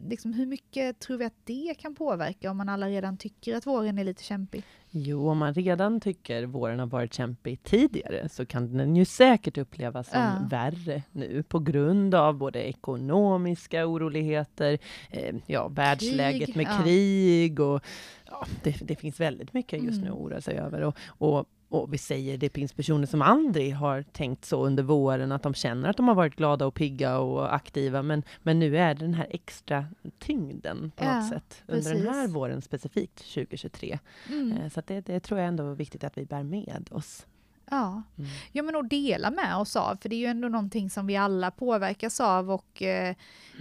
liksom 0.09 0.33
hur 0.33 0.45
mycket 0.45 0.99
tror 0.99 1.17
vi 1.17 1.25
att 1.25 1.45
det 1.45 1.75
kan 1.79 1.95
påverka 1.95 2.51
om 2.51 2.57
man 2.57 2.69
alla 2.69 2.87
redan 2.87 3.17
tycker 3.17 3.55
att 3.55 3.67
våren 3.67 3.99
är 3.99 4.03
lite 4.03 4.23
kämpig? 4.23 4.63
Jo, 4.99 5.29
om 5.29 5.37
man 5.37 5.53
redan 5.53 5.99
tycker 5.99 6.45
våren 6.45 6.79
har 6.79 6.85
varit 6.87 7.13
kämpig 7.13 7.63
tidigare 7.63 8.29
så 8.29 8.45
kan 8.45 8.77
den 8.77 8.95
ju 8.95 9.05
säkert 9.05 9.57
upplevas 9.57 10.09
som 10.09 10.19
Ja. 10.19 10.47
värre 10.49 11.03
nu 11.11 11.43
på 11.43 11.59
grund 11.59 12.15
av 12.15 12.37
både 12.37 12.63
ekonomiska 12.63 13.85
oroligheter, 13.85 14.77
eh, 15.09 15.35
ja, 15.45 15.67
världsläget 15.67 16.55
med 16.55 16.65
ja. 16.65 16.83
krig 16.83 17.59
och 17.59 17.81
ja, 18.25 18.45
det, 18.63 18.75
det 18.87 18.95
finns 18.95 19.19
väldigt 19.19 19.53
mycket 19.53 19.83
just 19.83 20.01
nu 20.01 20.07
Mm. 20.07 20.13
att 20.13 20.19
oroa 20.25 20.41
sig 20.41 20.57
över. 20.57 20.81
Och, 20.81 20.95
och, 21.07 21.45
och 21.69 21.93
vi 21.93 21.97
säger 21.97 22.37
det 22.37 22.49
finns 22.49 22.73
personer 22.73 23.05
som 23.05 23.21
aldrig 23.21 23.73
har 23.75 24.03
tänkt 24.03 24.45
så 24.45 24.65
under 24.65 24.83
våren, 24.83 25.31
att 25.31 25.43
de 25.43 25.53
känner 25.53 25.89
att 25.89 25.97
de 25.97 26.07
har 26.07 26.15
varit 26.15 26.35
glada 26.35 26.65
och 26.65 26.73
pigga 26.73 27.17
och 27.19 27.55
aktiva, 27.55 28.01
men, 28.01 28.23
men 28.43 28.59
nu 28.59 28.77
är 28.77 28.93
det 28.93 28.99
den 29.05 29.13
här 29.13 29.27
extra 29.29 29.85
tyngden 30.19 30.91
på 30.95 31.03
Ja, 31.03 31.19
något 31.19 31.29
sätt 31.29 31.63
under 31.67 31.93
den 31.93 32.01
här 32.07 32.13
precis. 32.21 32.35
våren 32.35 32.61
specifikt 32.61 33.33
2023. 33.33 33.99
Mm. 34.29 34.51
Eh, 34.57 34.69
Så 34.69 34.81
det, 34.87 35.01
det 35.01 35.19
tror 35.19 35.39
jag 35.39 35.47
ändå 35.47 35.71
är 35.71 35.75
viktigt 35.75 36.03
att 36.03 36.17
vi 36.17 36.25
bär 36.25 36.43
med 36.43 36.87
oss. 36.91 37.25
Ja. 37.69 38.03
Mm. 38.17 38.29
ja, 38.51 38.63
men 38.63 38.75
att 38.75 38.89
dela 38.89 39.31
med 39.31 39.55
oss 39.57 39.75
av, 39.75 39.95
för 40.01 40.09
det 40.09 40.15
är 40.15 40.19
ju 40.19 40.25
ändå 40.25 40.47
någonting 40.47 40.89
som 40.89 41.07
vi 41.07 41.15
alla 41.17 41.51
påverkas 41.51 42.19
av 42.19 42.51
och 42.51 42.81
eh, 42.81 43.15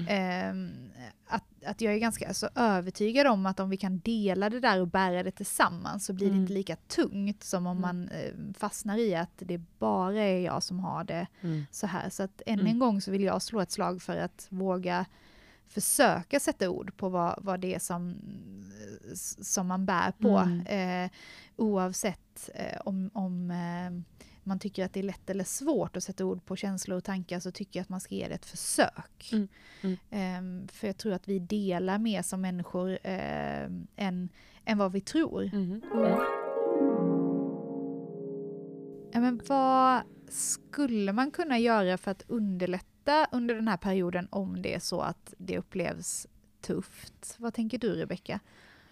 ehm, 0.08 0.70
att, 1.28 1.44
att 1.66 1.80
jag 1.80 1.94
är 1.94 1.98
ganska 1.98 2.34
så 2.34 2.48
övertygad 2.54 3.26
om 3.26 3.46
att 3.46 3.60
om 3.60 3.70
vi 3.70 3.76
kan 3.76 3.98
dela 3.98 4.50
det 4.50 4.60
där 4.60 4.80
och 4.80 4.88
bära 4.88 5.22
det 5.22 5.30
tillsammans 5.30 6.06
så 6.06 6.12
blir 6.12 6.26
det 6.26 6.30
Mm. 6.32 6.42
inte 6.42 6.52
lika 6.52 6.76
tungt 6.76 7.44
som 7.44 7.66
om 7.66 7.78
Mm. 7.78 7.82
man 7.82 8.08
eh, 8.08 8.32
fastnar 8.58 8.98
i 8.98 9.14
att 9.14 9.30
det 9.38 9.58
bara 9.78 10.22
är 10.22 10.40
jag 10.44 10.62
som 10.62 10.80
har 10.80 11.04
det 11.04 11.26
Mm. 11.40 11.66
så 11.70 11.86
här. 11.86 12.10
Så 12.10 12.22
att 12.22 12.42
än 12.46 12.54
Mm. 12.60 12.66
en 12.72 12.78
gång 12.78 13.00
så 13.00 13.10
vill 13.10 13.22
jag 13.22 13.42
slå 13.42 13.60
ett 13.60 13.70
slag 13.70 14.02
för 14.02 14.16
att 14.16 14.46
våga 14.50 15.06
försöka 15.68 16.40
sätta 16.40 16.70
ord 16.70 16.96
på 16.96 17.08
vad, 17.08 17.38
vad 17.42 17.61
det 17.61 17.75
är 17.75 17.78
som, 17.78 18.16
som 19.42 19.66
man 19.66 19.87
bär 19.87 20.12
på. 20.12 20.38
Mm. 20.38 21.04
Eh, 21.04 21.11
oavsett 21.56 22.50
eh, 22.54 22.80
om, 22.85 23.11
om 23.14 23.50
eh, 23.50 24.16
man 24.46 24.58
tycker 24.58 24.85
att 24.85 24.92
det 24.92 25.00
är 25.00 25.04
lätt 25.04 25.30
eller 25.30 25.44
svårt 25.44 25.96
att 25.96 26.04
sätta 26.04 26.25
ord 26.25 26.44
på 26.44 26.56
känslor 26.56 26.96
och 26.96 27.04
tankar 27.04 27.40
så 27.40 27.50
tycker 27.50 27.78
jag 27.78 27.82
att 27.82 27.88
man 27.88 28.00
ska 28.00 28.14
ge 28.14 28.28
det 28.28 28.35
ett 28.35 28.46
försök. 28.46 29.32
Mm. 29.32 29.49
Mm. 29.82 29.96
Eh, 30.11 30.73
för 30.73 30.87
jag 30.87 30.96
tror 30.96 31.12
att 31.12 31.28
vi 31.28 31.38
delar 31.38 31.99
mer 31.99 32.23
som 32.23 32.40
människor 32.40 32.99
eh, 33.02 33.64
än, 33.96 34.28
än 34.64 34.78
vad 34.78 34.92
vi 34.92 35.00
tror. 35.00 35.42
Mm. 35.42 35.82
Ja, 39.12 39.20
men 39.20 39.40
vad 39.49 40.02
skulle 40.28 41.12
man 41.12 41.30
kunna 41.30 41.58
göra 41.58 41.99
för 41.99 42.11
att 42.11 42.23
underlätta 42.26 42.95
under 43.32 43.54
den 43.54 43.68
här 43.68 43.76
perioden 43.76 44.28
om 44.30 44.62
det 44.62 44.75
är 44.75 44.78
så 44.78 45.00
att 45.00 45.34
det 45.38 45.58
upplevs 45.58 46.26
tufft? 46.60 47.36
Vad 47.38 47.54
tänker 47.54 47.78
du 47.78 47.95
Rebecka? 47.95 48.40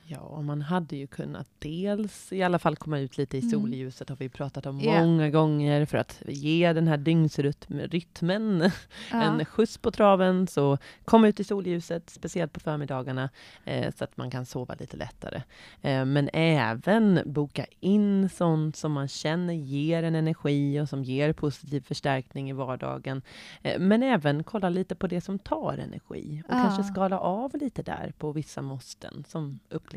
Ja, 0.06 0.40
man 0.42 0.62
hade 0.62 0.96
ju 0.96 1.06
kunnat 1.06 1.48
dels 1.58 2.32
i 2.32 2.42
alla 2.42 2.58
fall 2.58 2.76
komma 2.76 2.98
ut 2.98 3.18
lite 3.18 3.36
i 3.36 3.40
Mm. 3.40 3.50
solljuset, 3.50 4.08
har 4.08 4.16
vi 4.16 4.28
pratat 4.28 4.66
om 4.66 4.80
Ja. 4.80 5.00
många 5.00 5.30
gånger, 5.30 5.86
för 5.86 5.98
att 5.98 6.22
ge 6.26 6.72
den 6.72 6.88
här 6.88 6.96
dygnsrytmen 6.96 8.70
Ja. 9.10 9.22
en 9.22 9.44
skjuts 9.44 9.78
på 9.78 9.90
traven. 9.90 10.46
Så 10.46 10.78
kom 11.04 11.24
ut 11.24 11.40
i 11.40 11.44
solljuset, 11.44 12.10
speciellt 12.10 12.52
på 12.52 12.60
förmiddagarna, 12.60 13.30
eh, 13.64 13.94
så 13.98 14.04
att 14.04 14.16
man 14.16 14.30
kan 14.30 14.46
sova 14.46 14.74
lite 14.80 14.96
lättare. 14.96 15.42
Eh, 15.82 16.04
men 16.04 16.30
även 16.32 17.20
boka 17.26 17.66
in 17.80 18.28
sånt 18.28 18.76
som 18.76 18.92
man 18.92 19.08
känner 19.08 19.54
ger 19.54 20.02
en 20.02 20.14
energi 20.14 20.80
och 20.80 20.88
som 20.88 21.04
ger 21.04 21.32
positiv 21.32 21.80
förstärkning 21.80 22.50
i 22.50 22.52
vardagen. 22.52 23.22
Eh, 23.62 23.78
men 23.80 24.02
även 24.02 24.44
kolla 24.44 24.68
lite 24.68 24.94
på 24.94 25.06
det 25.06 25.20
som 25.20 25.38
tar 25.38 25.78
energi 25.78 26.42
och 26.48 26.54
Ja. 26.54 26.62
kanske 26.62 26.84
skala 26.84 27.18
av 27.18 27.50
lite 27.56 27.82
där 27.82 28.12
på 28.18 28.32
vissa 28.32 28.62
måsten 28.62 29.24
som 29.28 29.58
upplevs 29.70 29.93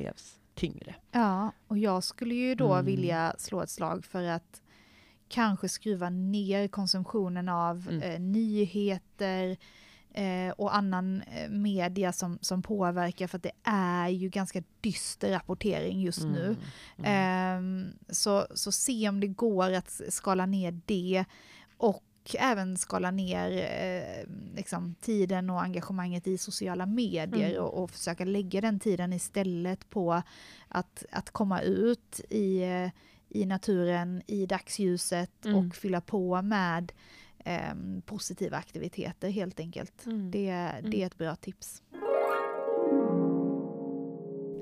tyngre. 0.55 0.95
Ja, 1.11 1.51
och 1.67 1.77
jag 1.77 2.03
skulle 2.03 2.35
ju 2.35 2.55
då 2.55 2.73
Mm. 2.73 2.85
vilja 2.85 3.35
slå 3.37 3.61
ett 3.61 3.69
slag 3.69 4.05
för 4.05 4.23
att 4.23 4.61
kanske 5.29 5.69
skruva 5.69 6.09
ner 6.09 6.67
konsumtionen 6.67 7.49
av 7.49 7.87
Mm. 7.89 8.01
eh, 8.01 8.19
nyheter 8.19 9.57
eh, 10.13 10.49
och 10.57 10.75
annan 10.75 11.21
eh, 11.21 11.49
media 11.49 12.13
som, 12.13 12.37
som 12.41 12.61
påverkar 12.61 13.27
för 13.27 13.37
att 13.37 13.43
det 13.43 13.51
är 13.71 14.07
ju 14.09 14.29
ganska 14.29 14.63
dyster 14.81 15.31
rapportering 15.31 16.01
just 16.01 16.23
nu. 16.23 16.45
Mm. 16.45 16.57
Mm. 16.97 17.05
Ehm, 17.05 17.93
så, 18.09 18.47
så 18.55 18.71
se 18.71 19.09
om 19.09 19.19
det 19.19 19.27
går 19.27 19.71
att 19.71 20.01
skala 20.09 20.45
ner 20.45 20.81
det 20.85 21.25
och 21.77 22.03
även 22.35 22.77
skala 22.77 23.11
ner 23.11 23.51
eh, 23.51 24.25
liksom, 24.55 24.95
tiden 25.01 25.49
och 25.49 25.61
engagemanget 25.63 26.27
i 26.27 26.37
sociala 26.37 26.85
medier 26.85 27.49
Mm. 27.51 27.63
och, 27.63 27.83
och 27.83 27.91
försöka 27.91 28.25
lägga 28.25 28.61
den 28.61 28.79
tiden 28.79 29.13
istället 29.13 29.89
på 29.89 30.21
att, 30.67 31.05
att 31.11 31.29
komma 31.29 31.61
ut 31.61 32.21
i, 32.29 32.61
eh, 32.63 32.89
i 33.29 33.45
naturen 33.45 34.21
i 34.27 34.45
dagsljuset 34.45 35.45
Mm. 35.45 35.57
och 35.67 35.75
fylla 35.75 36.01
på 36.01 36.41
med 36.41 36.91
ehm, 37.45 38.01
positiva 38.05 38.57
aktiviteter 38.57 39.29
helt 39.29 39.59
enkelt. 39.59 40.05
Mm. 40.05 40.31
Det, 40.31 40.71
det 40.83 41.01
är 41.01 41.05
ett 41.07 41.17
bra 41.17 41.35
tips. 41.35 41.83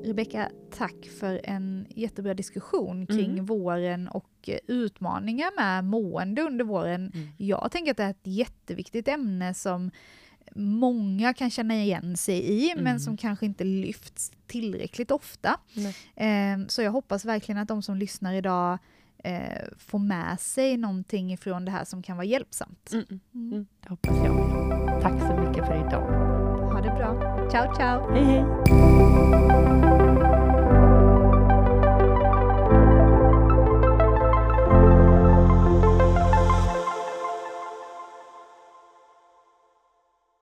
Rebecka, 0.06 0.50
tack 0.78 1.06
för 1.20 1.41
en 1.44 1.88
jättebra 1.89 2.34
diskussion 2.34 3.08
kring 3.08 3.32
Mm. 3.32 3.46
våren 3.46 4.08
och 4.08 4.50
utmaningar 4.68 5.50
med 5.58 5.84
mående 5.84 6.41
under 6.41 6.65
våren. 6.65 7.12
Mm. 7.13 7.28
Jag 7.38 7.72
tänker 7.72 7.91
att 7.91 7.98
det 7.98 8.04
är 8.04 8.10
ett 8.10 8.20
jätteviktigt 8.24 9.08
ämne 9.08 9.54
som 9.54 9.91
många 10.56 11.34
kan 11.34 11.50
känna 11.50 11.76
igen 11.76 12.18
sig 12.18 12.52
i, 12.65 12.74
men 12.76 12.88
Mm. 12.88 13.00
som 13.00 13.18
kanske 13.18 13.46
inte 13.46 13.63
lyfts 13.63 14.32
tillräckligt 14.48 15.12
ofta. 15.12 15.60
Eh, 16.15 16.58
Så 16.68 16.82
jag 16.82 16.91
hoppas 16.91 17.26
verkligen 17.26 17.60
att 17.62 17.68
de 17.68 17.82
som 17.82 17.96
lyssnar 17.98 18.34
idag 18.34 18.78
eh, 19.24 19.63
får 19.78 20.00
med 20.00 20.39
sig 20.39 20.78
någonting 20.78 21.34
ifrån 21.34 21.65
det 21.65 21.72
här 21.72 21.86
som 21.86 22.04
kan 22.04 22.18
vara 22.18 22.26
hjälpsamt. 22.26 22.89
Mm. 22.94 23.06
Mm. 23.10 23.20
Mm. 23.34 23.52
Mm. 23.54 23.65
Det 23.82 23.89
hoppas 23.89 24.18
jag. 24.26 25.02
Tack 25.02 25.22
så 25.22 25.48
mycket 25.50 25.65
för 25.65 25.88
idag. 25.88 26.35
Bra. 26.91 27.15
Ciao, 27.50 27.67
ciao! 27.78 28.08
Hej, 28.13 28.24
hej! 28.24 28.43